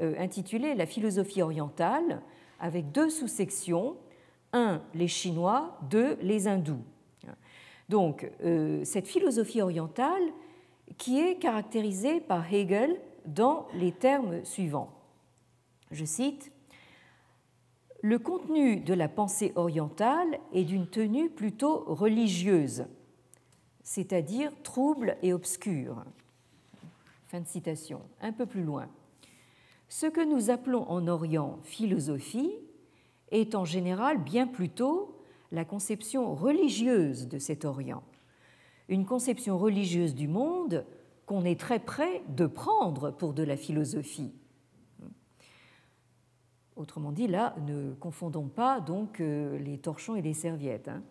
[0.00, 2.22] intitulée La philosophie orientale,
[2.58, 3.96] avec deux sous-sections.
[4.52, 6.82] Un, les Chinois, deux, les Hindous.
[7.88, 8.30] Donc,
[8.84, 10.22] cette philosophie orientale
[10.96, 14.90] qui est caractérisé par Hegel dans les termes suivants.
[15.90, 16.50] Je cite
[18.02, 22.86] Le contenu de la pensée orientale est d'une tenue plutôt religieuse,
[23.82, 26.04] c'est-à-dire trouble et obscure.
[27.28, 28.00] Fin de citation.
[28.22, 28.88] Un peu plus loin.
[29.88, 32.52] Ce que nous appelons en Orient philosophie
[33.30, 38.02] est en général bien plutôt la conception religieuse de cet Orient
[38.88, 40.84] une conception religieuse du monde
[41.26, 44.32] qu'on est très près de prendre pour de la philosophie.
[46.74, 50.88] Autrement dit, là, ne confondons pas donc euh, les torchons et les serviettes.
[50.88, 51.02] Hein.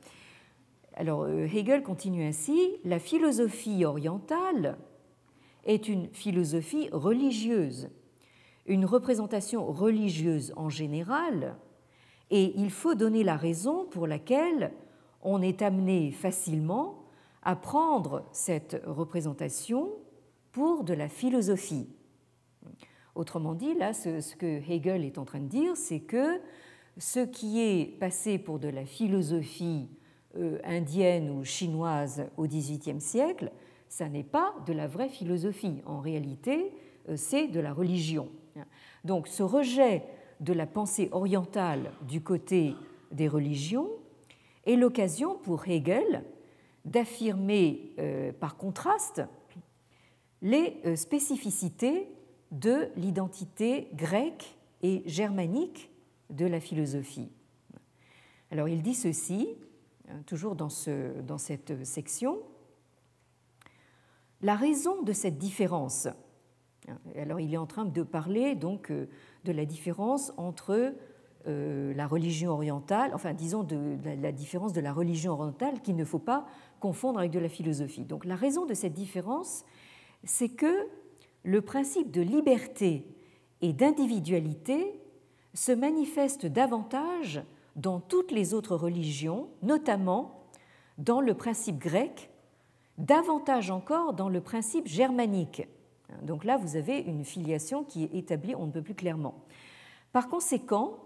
[0.93, 4.78] Alors euh, Hegel continue ainsi la philosophie orientale
[5.65, 7.89] est une philosophie religieuse,
[8.68, 11.55] une représentation religieuse en général
[12.30, 14.72] Et il faut donner la raison pour laquelle
[15.22, 17.05] on est amené facilement
[17.41, 19.89] à prendre cette représentation
[20.51, 21.88] pour de la philosophie.
[23.15, 26.39] Autrement dit, là, ce, que Hegel est en train de dire, c'est que
[26.97, 29.88] ce qui est passé pour de la philosophie
[30.36, 33.51] euh, indienne ou chinoise au XVIIIe siècle,
[33.88, 35.82] ça n'est pas de la vraie philosophie.
[35.86, 36.74] En réalité,
[37.09, 38.30] euh, c'est de la religion.
[39.03, 40.03] Donc ce rejet
[40.39, 42.76] de la pensée orientale du côté
[43.12, 43.89] des religions
[44.66, 46.24] est l'occasion pour Hegel
[46.86, 49.22] d'affirmer euh, par contraste
[50.41, 52.08] les spécificités
[52.51, 55.89] de l'identité grecque et germanique
[56.30, 57.32] de la philosophie.
[58.51, 59.49] Alors il dit ceci,
[60.08, 62.39] hein, toujours dans cette section,
[64.41, 66.08] la raison de cette différence.
[67.17, 69.07] Alors il est en train de parler donc euh,
[69.43, 70.93] de la différence entre
[71.47, 76.05] euh, la religion orientale, enfin disons de la différence de la religion orientale qu'il ne
[76.05, 76.45] faut pas
[76.79, 78.05] confondre avec de la philosophie.
[78.05, 79.63] Donc la raison de cette différence,
[80.23, 80.88] c'est que
[81.43, 83.07] le principe de liberté
[83.61, 84.99] et d'individualité
[85.53, 87.41] se manifeste davantage
[87.75, 90.49] dans toutes les autres religions, notamment
[90.97, 92.29] dans le principe grec,
[92.97, 95.67] davantage encore dans le principe germanique.
[96.22, 99.43] Donc là, vous avez une filiation qui est établie on ne peut plus clairement.
[100.12, 100.97] Par conséquent,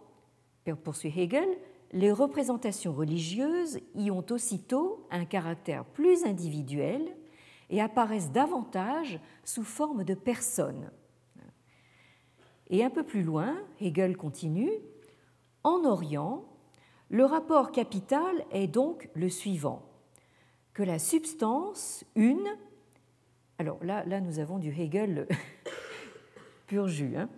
[0.84, 1.48] poursuit Hegel,
[1.92, 7.16] les représentations religieuses y ont aussitôt un caractère plus individuel
[7.70, 10.92] et apparaissent davantage sous forme de personnes.
[12.70, 14.72] Et un peu plus loin, Hegel continue,
[15.64, 16.46] en Orient,
[17.10, 19.84] le rapport capital est donc le suivant,
[20.74, 22.48] que la substance une,
[23.62, 25.28] alors là, nous avons du Hegel
[26.68, 27.30] pur jus, hein.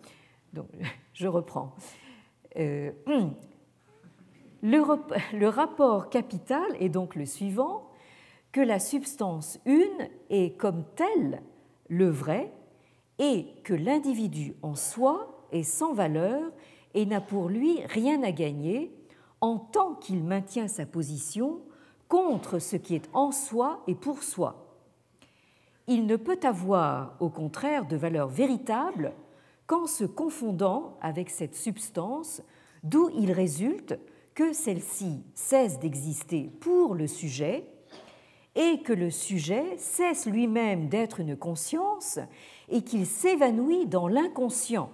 [1.13, 1.75] je reprends.
[2.55, 2.91] Euh,
[4.61, 4.81] le,
[5.37, 7.89] le rapport capital est donc le suivant,
[8.53, 11.41] que la substance une est comme telle
[11.89, 12.53] le vrai
[13.19, 16.53] et que l'individu en soi est sans valeur
[16.93, 18.95] et n'a pour lui rien à gagner
[19.41, 21.59] en tant qu'il maintient sa position
[22.07, 24.62] contre ce qui est en soi et pour soi.
[25.87, 29.13] Il ne peut avoir, au contraire, de valeur véritable
[29.67, 32.41] qu'en se confondant avec cette substance,
[32.83, 33.97] d'où il résulte
[34.35, 37.65] que celle-ci cesse d'exister pour le sujet
[38.55, 42.19] et que le sujet cesse lui-même d'être une conscience
[42.69, 44.89] et qu'il s'évanouit dans l'inconscient.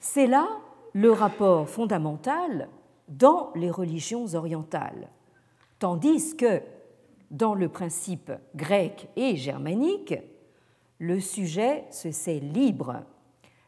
[0.00, 0.48] C'est là
[0.92, 2.68] le rapport fondamental
[3.08, 5.08] dans les religions orientales,
[5.78, 6.62] tandis que
[7.34, 10.14] dans le principe grec et germanique,
[11.00, 13.02] le sujet se sait libre.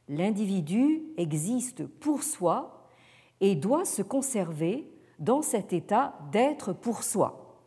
[0.08, 2.88] L'individu existe pour soi
[3.40, 4.88] et doit se conserver
[5.18, 7.60] dans cet état d'être pour soi.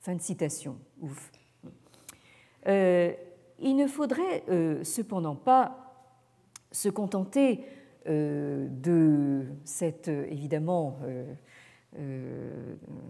[0.00, 0.76] Fin de citation.
[1.00, 1.30] Ouf.
[2.66, 3.12] Euh,
[3.60, 5.94] il ne faudrait euh, cependant pas
[6.72, 7.64] se contenter
[8.08, 10.98] euh, de cette, évidemment,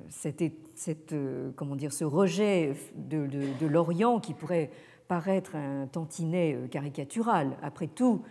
[0.08, 1.14] cette,
[1.56, 4.70] comment dire, ce rejet de, l'Orient qui pourrait
[5.08, 7.56] paraître un tantinet caricatural.
[7.62, 8.22] Après tout,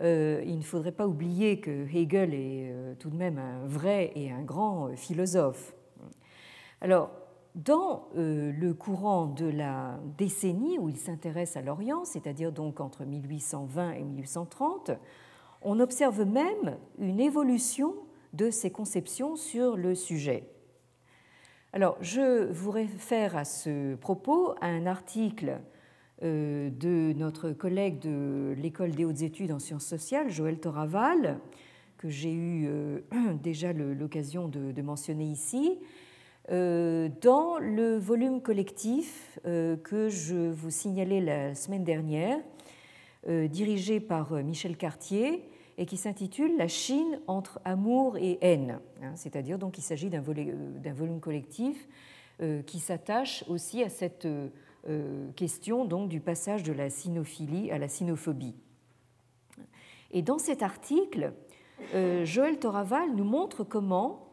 [0.00, 4.42] il ne faudrait pas oublier que Hegel est tout de même un vrai et un
[4.42, 5.74] grand philosophe.
[6.80, 7.10] Alors,
[7.54, 13.04] dans euh, le courant de la décennie où il s'intéresse à l'Orient, c'est-à-dire donc entre
[13.04, 14.92] 1820 et 1830,
[15.60, 17.94] on observe même une évolution
[18.32, 20.48] de ses conceptions sur le sujet.
[21.74, 25.60] Alors, je vous réfère à ce propos à un article
[26.22, 31.40] euh, de notre collègue de l'École des hautes études en sciences sociales, Joël Toraval,
[31.96, 33.00] que j'ai eu euh,
[33.42, 35.78] déjà l'occasion de mentionner ici,
[36.50, 42.38] euh, dans le volume collectif que je vous signalais la semaine dernière,
[43.26, 45.42] dirigé par Michel Cartier
[45.78, 50.20] et qui s'intitule La Chine entre amour et haine, hein, c'est-à-dire donc il s'agit d'un
[50.20, 51.88] volume collectif
[52.66, 54.26] qui s'attache aussi à cette
[55.36, 58.56] question donc du passage de la sinophilie à la sinophobie.
[60.10, 61.32] Et dans cet article,
[62.24, 64.32] Joël Toraval nous montre comment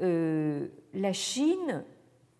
[0.00, 1.84] euh, la Chine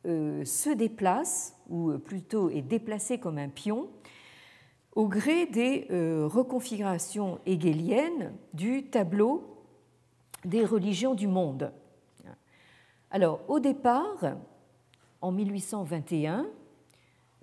[0.06, 3.88] euh, se déplace, ou plutôt est déplacée comme un pion,
[4.94, 9.42] au gré des euh, reconfigurations hegeliennes du tableau
[10.44, 11.72] des religions du monde.
[13.10, 14.36] Alors, au départ,
[15.20, 16.46] en 1821,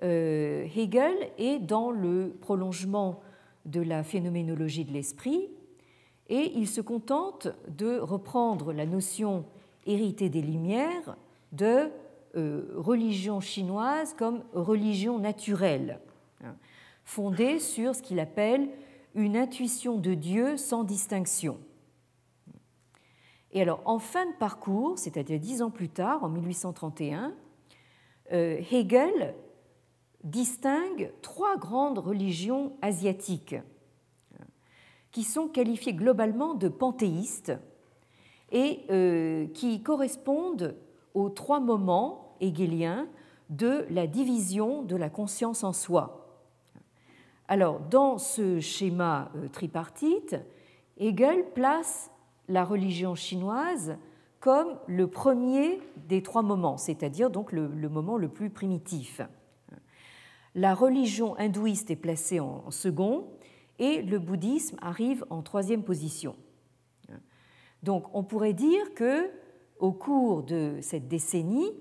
[0.01, 3.21] Hegel est dans le prolongement
[3.65, 5.49] de la phénoménologie de l'esprit
[6.27, 9.45] et il se contente de reprendre la notion
[9.85, 11.15] héritée des Lumières
[11.51, 11.89] de
[12.33, 15.99] religion chinoise comme religion naturelle,
[17.03, 18.69] fondée sur ce qu'il appelle
[19.15, 21.59] une intuition de Dieu sans distinction.
[23.51, 27.33] Et alors, en fin de parcours, c'est-à-dire dix ans plus tard, en 1831,
[28.31, 29.35] euh, Hegel
[30.23, 33.55] distingue trois grandes religions asiatiques
[35.11, 37.51] qui sont qualifiées globalement de panthéistes
[38.51, 40.75] et euh, qui correspondent
[41.13, 43.07] aux trois moments hegeliens
[43.49, 46.20] de la division de la conscience en soi.
[47.51, 50.37] Alors, dans ce schéma euh, tripartite,
[50.97, 52.09] Hegel place
[52.47, 53.97] la religion chinoise
[54.39, 59.19] comme le premier des trois moments, c'est-à-dire donc le, moment le plus primitif.
[60.55, 63.27] La religion hindouiste est placée en second
[63.79, 66.37] et le bouddhisme arrive en troisième position.
[67.83, 69.29] Donc on pourrait dire que
[69.77, 71.73] au cours de cette décennie,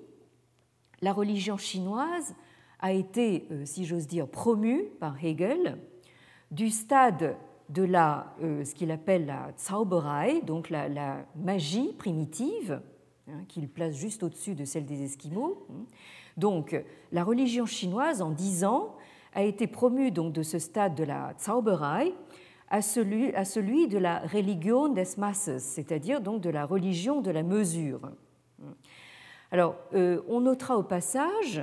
[1.01, 2.35] la religion chinoise
[2.81, 5.78] a été, euh, si j'ose dire, promue par Hegel
[6.51, 7.37] du stade
[7.68, 12.81] de la, euh, ce qu'il appelle la Zauberei, donc la, magie primitive,
[13.28, 15.66] hein, qu'il place juste au-dessus de celle des Esquimaux.
[16.37, 18.97] Donc, la religion chinoise, en dix ans,
[19.35, 22.12] a été promue donc de ce stade de la Zauberei
[22.70, 28.01] à celui, de la religion des masses, c'est-à-dire donc de la religion de la mesure.
[29.51, 31.62] Alors, euh, on notera au passage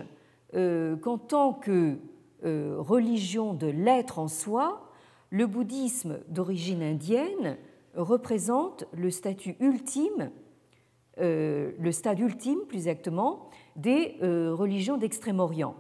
[0.54, 1.98] qu'en tant que
[2.44, 4.88] religion de l'être en soi,
[5.30, 7.58] le bouddhisme d'origine indienne
[7.96, 10.32] représente le statut ultime,
[11.20, 15.76] euh, le stade ultime plus exactement, des euh, religions d'Extrême-Orient.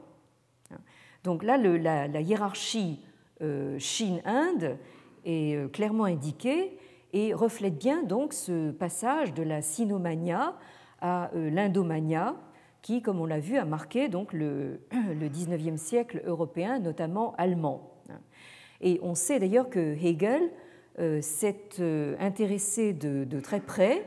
[1.24, 3.02] Donc là, la, hiérarchie
[3.42, 4.78] euh, Chine-Inde
[5.26, 6.78] est clairement indiquée
[7.14, 10.56] et reflète bien donc ce passage de la sinomania
[11.02, 12.36] à l'indomania
[12.82, 17.92] qui, comme on l'a vu, a marqué donc le, le 19e siècle européen, notamment allemand.
[18.82, 20.52] Et on sait d'ailleurs que Hegel
[21.00, 24.04] euh, s'est euh, intéressé de, très près,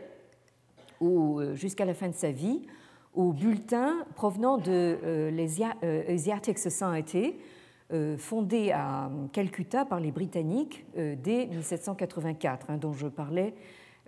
[1.02, 2.66] euh, jusqu'à la fin de sa vie,
[3.14, 7.34] aux bulletins provenant de l'Asiatic Society,
[8.18, 13.52] fondé à Calcutta par les Britanniques dès 1784, hein, dont je parlais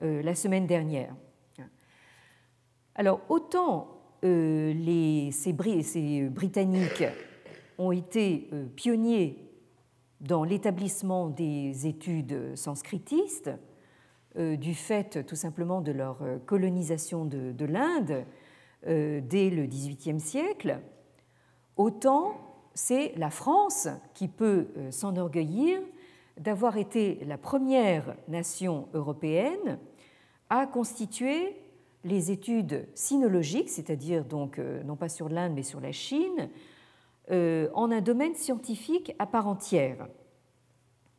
[0.01, 1.17] la semaine dernière.
[2.95, 7.05] Alors, autant les, ces, Britanniques
[7.79, 9.43] ont été pionniers
[10.21, 13.51] dans l'établissement des études sanskritistes,
[14.39, 18.25] euh, du fait tout simplement de leur euh, colonisation de, l'Inde
[18.87, 20.81] euh, dès le XVIIIe siècle,
[21.77, 22.33] autant
[22.73, 25.81] c'est la France qui peut s'enorgueillir
[26.39, 29.79] d'avoir été la première nation européenne
[30.49, 31.55] à constituer
[32.05, 36.51] les études sinologiques, c'est-à-dire donc non pas sur l'Inde mais sur la Chine,
[37.31, 40.09] euh, en un domaine scientifique à part entière.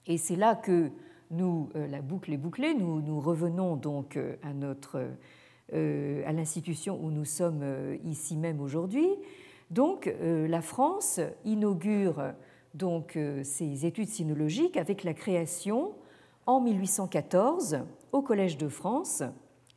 [0.06, 0.92] Et c'est là que
[1.32, 5.08] nous, euh, la boucle est bouclée, nous, revenons donc euh, à, notre,
[5.72, 7.64] à l'institution où nous sommes
[8.04, 9.08] ici même aujourd'hui.
[9.72, 12.22] Donc la France inaugure
[12.76, 15.94] donc ces études sinologiques avec la création
[16.46, 17.80] en 1814
[18.12, 19.24] au Collège de France,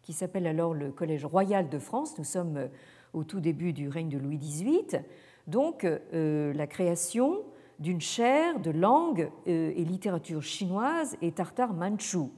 [0.07, 2.17] qui s'appelle alors le Collège royal de France.
[2.17, 2.71] Nous sommes
[3.13, 5.03] au tout début du règne de Louis XVIII
[5.47, 7.45] donc euh, la création
[7.79, 12.33] d'une chaire de langue euh, et littérature chinoise et tartare manchou,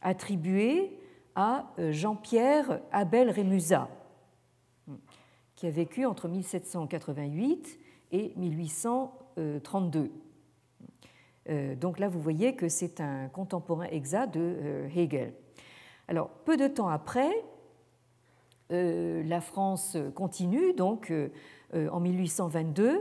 [0.00, 0.98] attribuée
[1.34, 3.88] à euh, Jean-Pierre Abel Rémusat,
[5.54, 7.78] qui a vécu entre 1788
[8.12, 10.10] et 1832.
[11.80, 15.34] Donc là, vous voyez que c'est un contemporain exact de Hegel.
[16.08, 17.30] Alors, peu de temps après,
[18.70, 21.12] la France continue donc
[21.74, 23.00] euh, en 1822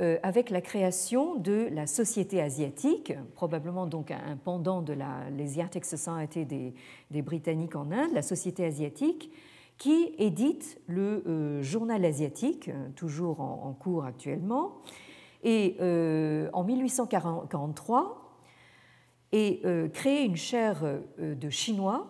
[0.00, 6.44] euh, avec la création de la Société asiatique, probablement donc un pendant de l'Asiatic Society
[6.44, 6.74] des,
[7.10, 9.32] des, Britanniques en Inde, la Société asiatique,
[9.78, 14.82] qui édite le euh, Journal asiatique, toujours en, cours actuellement,
[15.42, 18.19] et en 1843,
[19.32, 19.62] et
[19.92, 20.82] crée une chaire
[21.18, 22.08] de chinois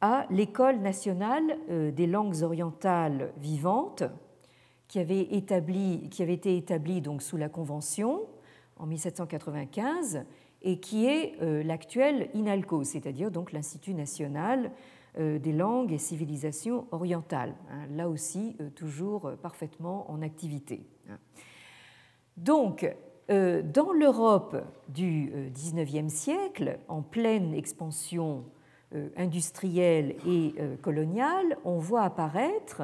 [0.00, 4.04] à l'École nationale des langues orientales vivantes,
[4.90, 8.22] qui avait, été établi donc sous la Convention
[8.76, 10.24] en 1795
[10.62, 14.72] et qui est euh, l'actuel INALCO, c'est-à-dire donc l'Institut national
[15.18, 20.84] euh, des langues et civilisations orientales, hein, là aussi euh, toujours parfaitement en activité.
[22.36, 22.84] Donc,
[23.30, 24.56] Dans l'Europe
[24.88, 28.44] du XIXe siècle, en pleine expansion
[29.16, 30.52] industrielle et
[30.82, 32.82] coloniale, on voit apparaître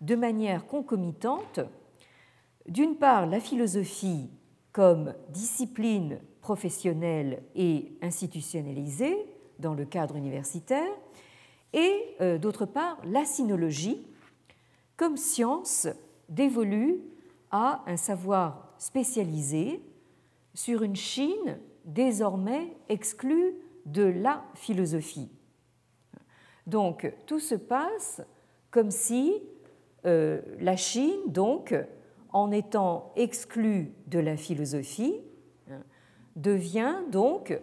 [0.00, 1.60] de manière concomitante,
[2.68, 4.28] d'une part, la philosophie
[4.72, 9.16] comme discipline professionnelle et institutionnalisée
[9.58, 10.92] dans le cadre universitaire,
[11.72, 14.06] et euh, d'autre part, la sinologie
[14.96, 15.88] comme science
[16.28, 17.00] dévolue
[17.50, 19.80] à un savoir spécialisé
[20.54, 23.54] sur une Chine désormais exclue
[23.84, 25.30] de la philosophie.
[26.66, 28.22] Donc tout se passe
[28.70, 29.40] comme si
[30.04, 31.74] euh, la Chine, donc,
[32.30, 35.20] en étant exclue de la philosophie,
[36.36, 37.58] devient donc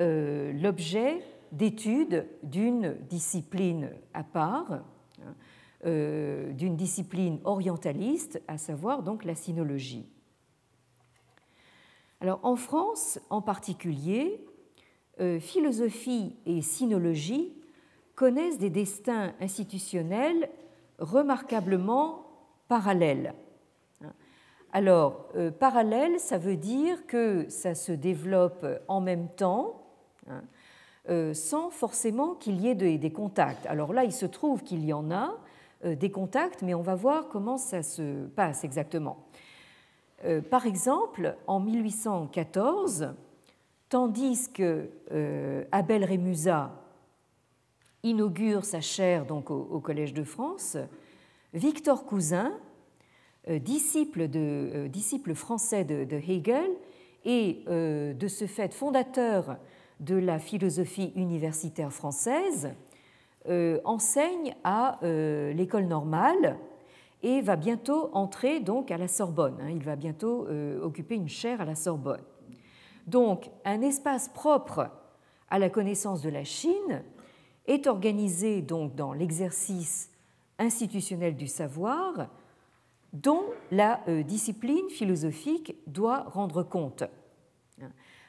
[0.00, 4.82] euh, l'objet d'étude d'une discipline à part,
[5.22, 5.34] hein,
[5.86, 10.06] euh, d'une discipline orientaliste, à savoir donc la sinologie.
[12.20, 14.40] Alors en France en particulier,
[15.40, 17.54] philosophie et sinologie
[18.14, 20.50] connaissent des destins institutionnels
[20.98, 22.26] remarquablement
[22.68, 23.34] parallèle.
[24.72, 29.86] Alors, euh, parallèle, ça veut dire que ça se développe en même temps,
[30.28, 30.42] hein,
[31.08, 33.64] euh, sans forcément qu'il y ait des, contacts.
[33.66, 35.38] Alors là, il se trouve qu'il y en a
[35.84, 39.24] euh, des contacts, mais on va voir comment ça se passe exactement.
[40.50, 43.14] Par exemple, en 1814,
[43.88, 44.90] tandis que
[45.72, 46.72] Abel Rémusat
[48.02, 50.76] inaugure sa chaire donc au, Collège de France,
[51.52, 52.52] Victor Cousin,
[53.48, 56.68] euh, disciple, euh, français de, Hegel
[57.24, 59.56] et euh, de ce fait fondateur
[60.00, 62.70] de la philosophie universitaire française,
[63.84, 66.58] enseigne à l'école normale
[67.22, 69.56] et va bientôt entrer donc à la Sorbonne.
[69.60, 69.70] Hein.
[69.70, 70.46] Il va bientôt
[70.82, 72.22] occuper une chaire à la Sorbonne.
[73.06, 74.90] Donc un espace propre
[75.48, 77.02] à la connaissance de la Chine
[77.66, 80.10] est organisé donc dans l'exercice
[80.58, 82.28] institutionnel du savoir
[83.12, 87.04] dont la euh, discipline philosophique doit rendre compte.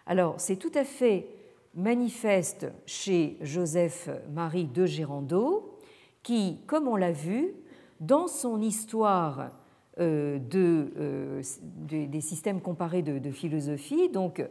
[0.06, 1.28] Alors, c'est tout à fait
[1.74, 5.78] manifeste chez Joseph-Marie de Gérando,
[6.24, 7.54] qui, comme on l'a vu,
[8.00, 9.52] dans son histoire
[10.00, 11.42] euh, euh,
[11.88, 14.44] des systèmes comparés de, philosophie, donc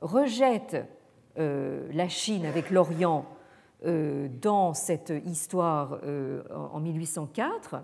[0.00, 0.76] rejette
[1.36, 3.26] la Chine avec l'Orient
[3.84, 7.82] euh, dans cette histoire euh, en 1804,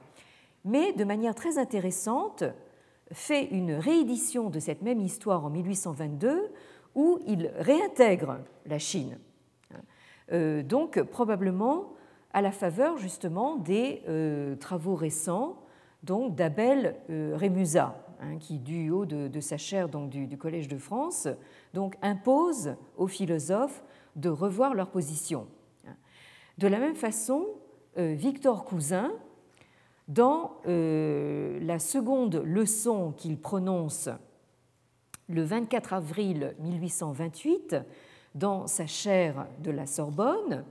[0.65, 2.45] mais de manière très intéressante,
[3.11, 6.53] fait une réédition de cette même histoire en 1822
[6.95, 9.19] où il réintègre la Chine.
[10.31, 11.95] Euh, donc probablement
[12.33, 14.03] à la faveur justement des
[14.61, 15.57] travaux récents
[16.03, 21.29] donc d'Abel Rémusat, hein, qui du haut de, sa chaire du, Collège de France
[21.75, 23.83] donc impose aux philosophes
[24.17, 25.47] de revoir leur position.
[26.59, 27.47] De la même façon,
[27.99, 29.13] euh, Victor Cousin,
[30.09, 34.09] dans euh, la seconde leçon qu'il prononce
[35.29, 37.77] le 24 avril 1828
[38.35, 40.65] dans sa chaire de la Sorbonne,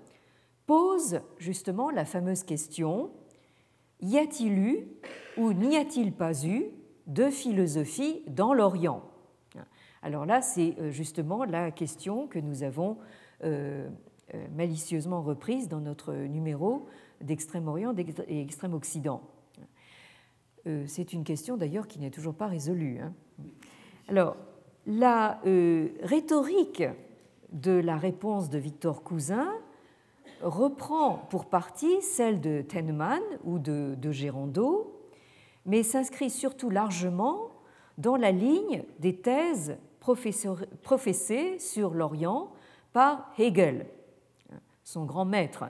[0.67, 3.09] pose justement la fameuse question
[3.99, 4.87] Y a-t-il eu
[5.37, 6.65] ou n'y a-t-il pas eu
[7.07, 9.01] de philosophie dans l'Orient?
[10.03, 12.97] Alors là, c'est euh, justement la question que nous avons
[13.43, 13.89] euh,
[14.55, 16.85] malicieusement reprise dans notre numéro
[17.21, 17.95] d'Extrême-Orient
[18.27, 19.21] et Extrême-Occident.
[20.67, 22.99] Euh, c'est une question d'ailleurs qui n'est toujours pas résolue.
[22.99, 23.13] Hein.
[24.07, 24.35] Alors,
[24.85, 26.83] la euh, rhétorique
[27.51, 29.47] de la réponse de Victor Cousin
[30.41, 34.99] reprend pour partie celle de Tennemann ou de, de Gérando,
[35.65, 37.49] mais s'inscrit surtout largement
[37.97, 42.51] dans la ligne des thèses professées sur l'Orient
[42.93, 43.87] par Hegel
[44.87, 45.65] son grand maître,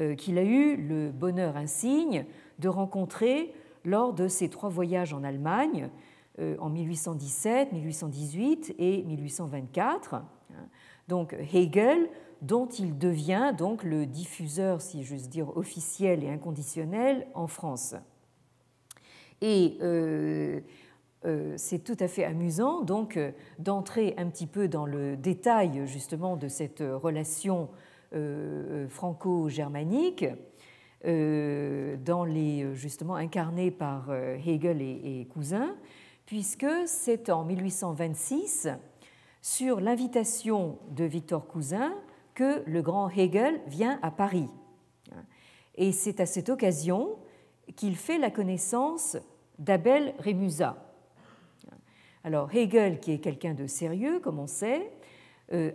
[0.00, 2.26] euh, qu'il a eu le bonheur insigne
[2.58, 3.54] de rencontrer
[3.84, 5.88] lors de ses trois voyages en Allemagne
[6.40, 10.16] euh, en 1817, 1818 et 1824.
[11.06, 12.10] Donc Hegel,
[12.42, 17.94] dont il devient donc le diffuseur, si j'ose dire, officiel et inconditionnel en France.
[19.40, 20.60] Et euh,
[21.56, 23.18] c'est tout à fait amusant donc
[23.58, 27.68] d'entrer un petit peu dans le détail justement de cette relation
[28.16, 30.26] euh, euh, franco-germanique,
[31.04, 34.12] euh, dans les, justement incarnés par
[34.46, 35.74] Hegel et, Cousin,
[36.24, 38.68] puisque c'est en 1826,
[39.42, 41.92] sur l'invitation de Victor Cousin,
[42.36, 44.48] que le grand Hegel vient à Paris.
[45.74, 47.16] Et c'est à cette occasion
[47.74, 49.16] qu'il fait la connaissance
[49.58, 50.76] d'Abel Rémusat.
[52.22, 54.92] Alors Hegel, qui est quelqu'un de sérieux, comme on sait,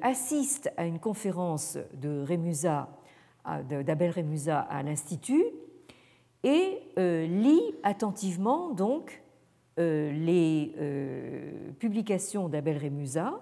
[0.01, 2.23] assiste à une conférence de
[3.81, 5.45] d'Abel Rémusat à l'Institut
[6.43, 9.23] et lit attentivement donc
[9.77, 10.75] les
[11.79, 13.41] publications d'Abel Rémusat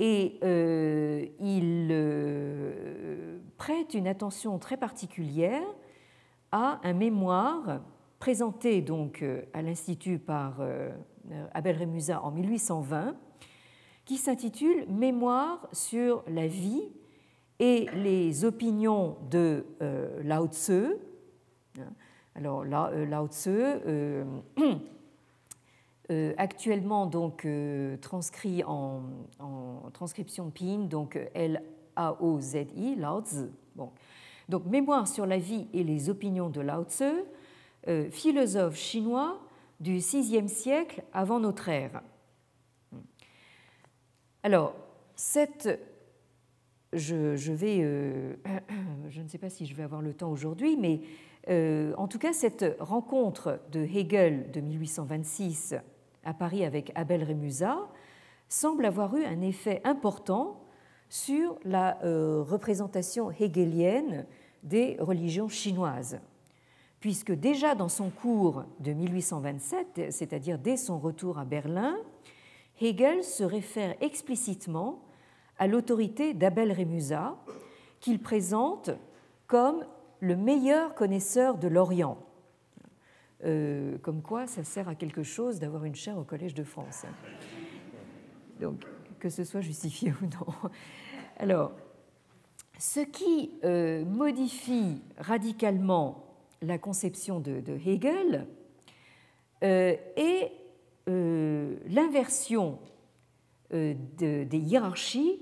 [0.00, 5.62] et euh, il euh, prête une attention très particulière
[6.52, 7.82] à un mémoire
[8.18, 10.62] présenté donc euh, à l'Institut par
[11.52, 13.14] Abel Rémusat en 1820
[14.06, 16.82] qui s'intitule Mémoire sur la vie
[17.58, 19.66] et les opinions de
[20.22, 20.96] Lao Tse.
[22.34, 23.48] Alors Lao Tse
[26.38, 29.02] actuellement donc euh, transcrit en,
[29.92, 33.50] transcription PIN, donc L-A-O-Z-I, Lao Tzu.
[33.76, 33.92] Bon.
[34.48, 37.04] Donc Mémoire sur la vie et les opinions de Lao Tzu,
[37.86, 39.40] euh, philosophe chinois
[39.78, 42.02] du VIe siècle avant notre ère.
[44.42, 44.74] Alors,
[45.14, 45.78] cette,
[46.92, 47.78] je, vais,
[49.10, 51.00] je ne sais pas si je vais avoir le temps aujourd'hui, mais
[51.96, 55.76] en tout cas, cette rencontre de Hegel de 1826
[56.24, 57.78] à Paris avec Abel Rémusat
[58.48, 60.60] semble avoir eu un effet important
[61.08, 64.26] sur la euh, représentation hegelienne
[64.62, 66.20] des religions chinoises,
[67.00, 71.96] puisque déjà dans son cours de 1827, c'est-à-dire dès son retour à Berlin,
[72.80, 75.02] Hegel se réfère explicitement
[75.58, 77.36] à l'autorité d'Abel Rémusat,
[78.00, 78.90] qu'il présente
[79.46, 79.84] comme
[80.20, 82.18] le meilleur connaisseur de l'Orient
[83.44, 87.06] euh, comme quoi ça sert à quelque chose d'avoir une chaire au Collège de France.
[88.60, 88.84] Donc,
[89.18, 90.70] que ce soit justifié ou non.
[91.38, 91.72] Alors,
[92.78, 96.24] ce qui euh, modifie radicalement
[96.60, 98.46] la conception de, Hegel
[99.62, 100.52] euh, est
[101.06, 102.78] l'inversion
[103.72, 105.40] des hiérarchies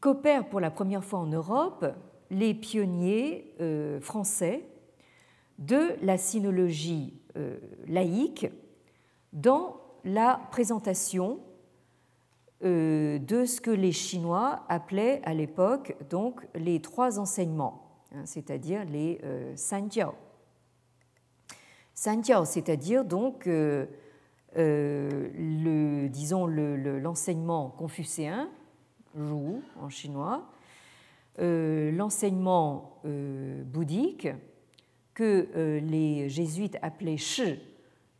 [0.00, 1.84] qu'opèrent pour la première fois en Europe
[2.30, 3.52] les pionniers
[4.00, 4.64] français
[5.58, 8.46] de la sinologie euh, laïque
[9.32, 11.40] dans la présentation
[12.64, 18.84] euh, de ce que les Chinois appelaient à l'époque donc les trois enseignements, hein, c'est-à-dire
[18.84, 20.14] les euh, Sanjiao.
[21.94, 23.48] Sanjiao, c'est-à-dire donc
[26.10, 28.50] disons l'enseignement confucéen,
[29.18, 30.46] en chinois,
[31.38, 34.28] l'enseignement bouddhique,
[35.16, 37.58] que euh, les jésuites appelaient Shi,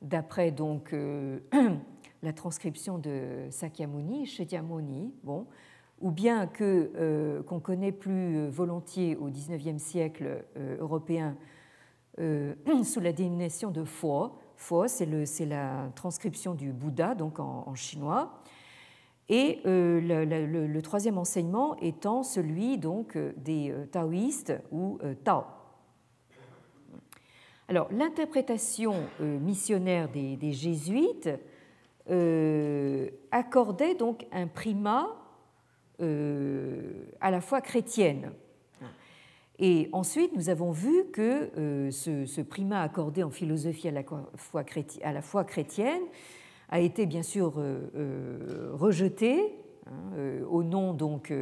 [0.00, 1.38] d'après donc euh,
[2.22, 4.26] la transcription de Sakyamuni,
[5.22, 5.46] bon,
[6.00, 10.44] ou bien que euh, qu'on connaît plus volontiers au XIXe siècle
[10.80, 11.36] européen
[12.82, 14.32] sous la dénomination de Fo.
[14.56, 18.40] Fo, c'est la transcription du Bouddha, donc en, chinois.
[19.28, 25.44] Et le, le, troisième enseignement étant celui donc des taoïstes ou Tao.
[27.68, 31.28] Alors, l'interprétation euh, missionnaire des, jésuites
[32.08, 35.08] euh, accordait donc un primat
[36.00, 38.30] euh, à la fois chrétienne.
[39.58, 46.02] Et ensuite, nous avons vu que ce, primat accordé en philosophie à la, fois chrétienne
[46.68, 47.54] a été bien sûr
[48.74, 49.54] rejeté
[49.86, 51.32] hein, au nom donc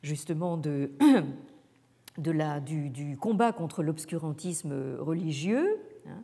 [0.00, 0.92] justement de
[2.18, 5.78] de du, combat contre l'obscurantisme religieux.
[6.06, 6.22] Hein.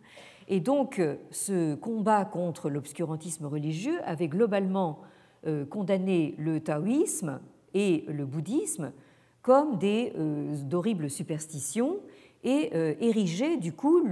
[0.49, 5.01] Et donc, ce combat contre l'obscurantisme religieux avait globalement
[5.47, 7.41] euh, condamné le taoïsme
[7.73, 8.93] et le bouddhisme
[9.41, 11.97] comme des euh, d'horribles superstitions
[12.45, 14.05] et euh, érigé du coup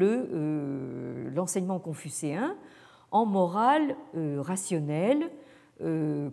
[1.34, 2.56] l'enseignement confucéen
[3.10, 5.30] en morale rationnelle,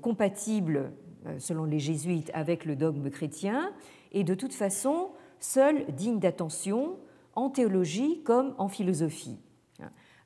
[0.02, 0.92] compatible
[1.40, 3.72] selon les jésuites avec le dogme chrétien
[4.12, 5.10] et de toute façon
[5.40, 6.98] seul digne d'attention
[7.34, 9.38] en théologie comme en philosophie.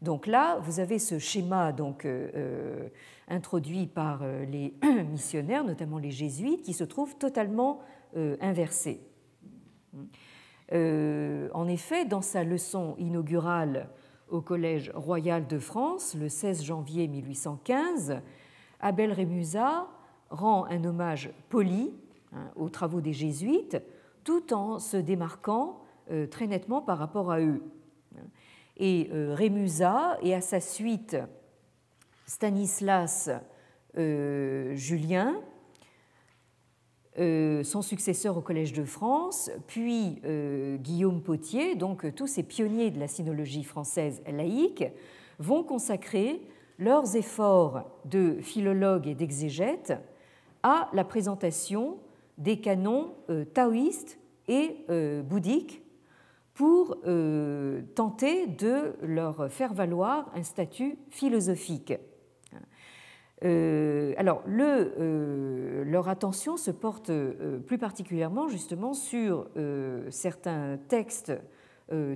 [0.01, 2.89] Donc là, vous avez ce schéma donc, euh, euh,
[3.27, 4.73] introduit par euh, les
[5.11, 7.81] missionnaires, notamment les jésuites, qui se trouve totalement
[8.41, 9.01] inversé.
[10.71, 13.87] en effet, dans sa leçon inaugurale
[14.29, 18.19] au Collège royal de France, le 16 janvier 1815,
[18.79, 19.87] Abel Rémusat
[20.31, 21.93] rend un hommage poli
[22.33, 23.77] hein, aux travaux des jésuites
[24.29, 25.79] tout en se démarquant
[26.11, 27.63] euh, très nettement par rapport à eux.
[28.77, 31.17] Et euh, Rémusat et à sa suite
[32.27, 33.31] Stanislas
[33.97, 35.41] euh, Julien,
[37.17, 40.21] son successeur au Collège de France, puis
[40.77, 44.85] Guillaume Potier, donc tous ces pionniers de la sinologie française laïque,
[45.37, 46.39] vont consacrer
[46.77, 49.93] leurs efforts de philologues et d'exégètes
[50.63, 51.97] à la présentation
[52.37, 53.15] des canons
[53.53, 54.18] taoïstes
[54.49, 54.85] et
[55.23, 55.81] bouddhiques
[56.53, 56.97] pour
[57.95, 61.93] tenter de leur faire valoir un statut philosophique.
[63.45, 69.47] Euh, alors, euh, leur attention se porte euh, plus particulièrement justement sur
[70.09, 71.33] certains textes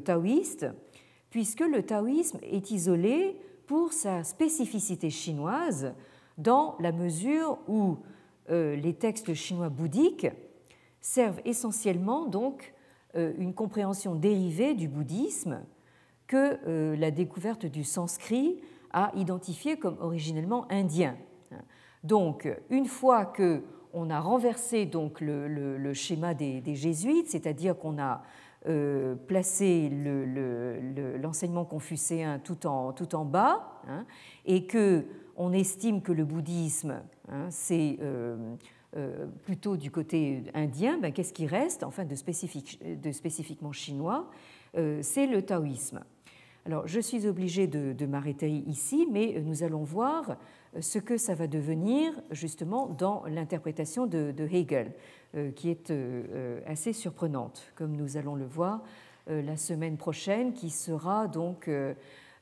[0.03, 0.67] taoïstes,
[1.31, 5.93] puisque le taoïsme est isolé pour sa spécificité chinoise
[6.37, 7.97] dans la mesure où
[8.49, 10.27] les textes chinois bouddhiques
[11.05, 12.73] servent essentiellement donc
[13.15, 15.59] une compréhension dérivée du bouddhisme
[16.25, 18.59] que la découverte du sanskrit
[18.91, 21.15] à identifier comme originellement indien.
[22.03, 28.23] Donc, une fois que on a renversé donc le, schéma des, jésuites, c'est-à-dire qu'on a
[28.67, 29.89] euh, placé
[31.21, 34.05] l'enseignement confucéen tout en, tout en bas, hein,
[34.45, 38.55] et que on estime que le bouddhisme, hein, c'est euh, euh,
[39.43, 44.29] plutôt du côté indien, ben, qu'est-ce qui reste, enfin de, spécifique, de spécifiquement chinois
[45.01, 46.03] C'est le taoïsme.
[46.65, 50.37] Alors, je suis obligée de, m'arrêter ici, mais nous allons voir
[50.75, 54.93] euh, ce que ça va devenir justement dans l'interprétation de, Hegel,
[55.35, 58.81] euh, qui est euh, assez surprenante, comme nous allons le voir
[59.27, 61.69] la semaine prochaine, qui sera donc,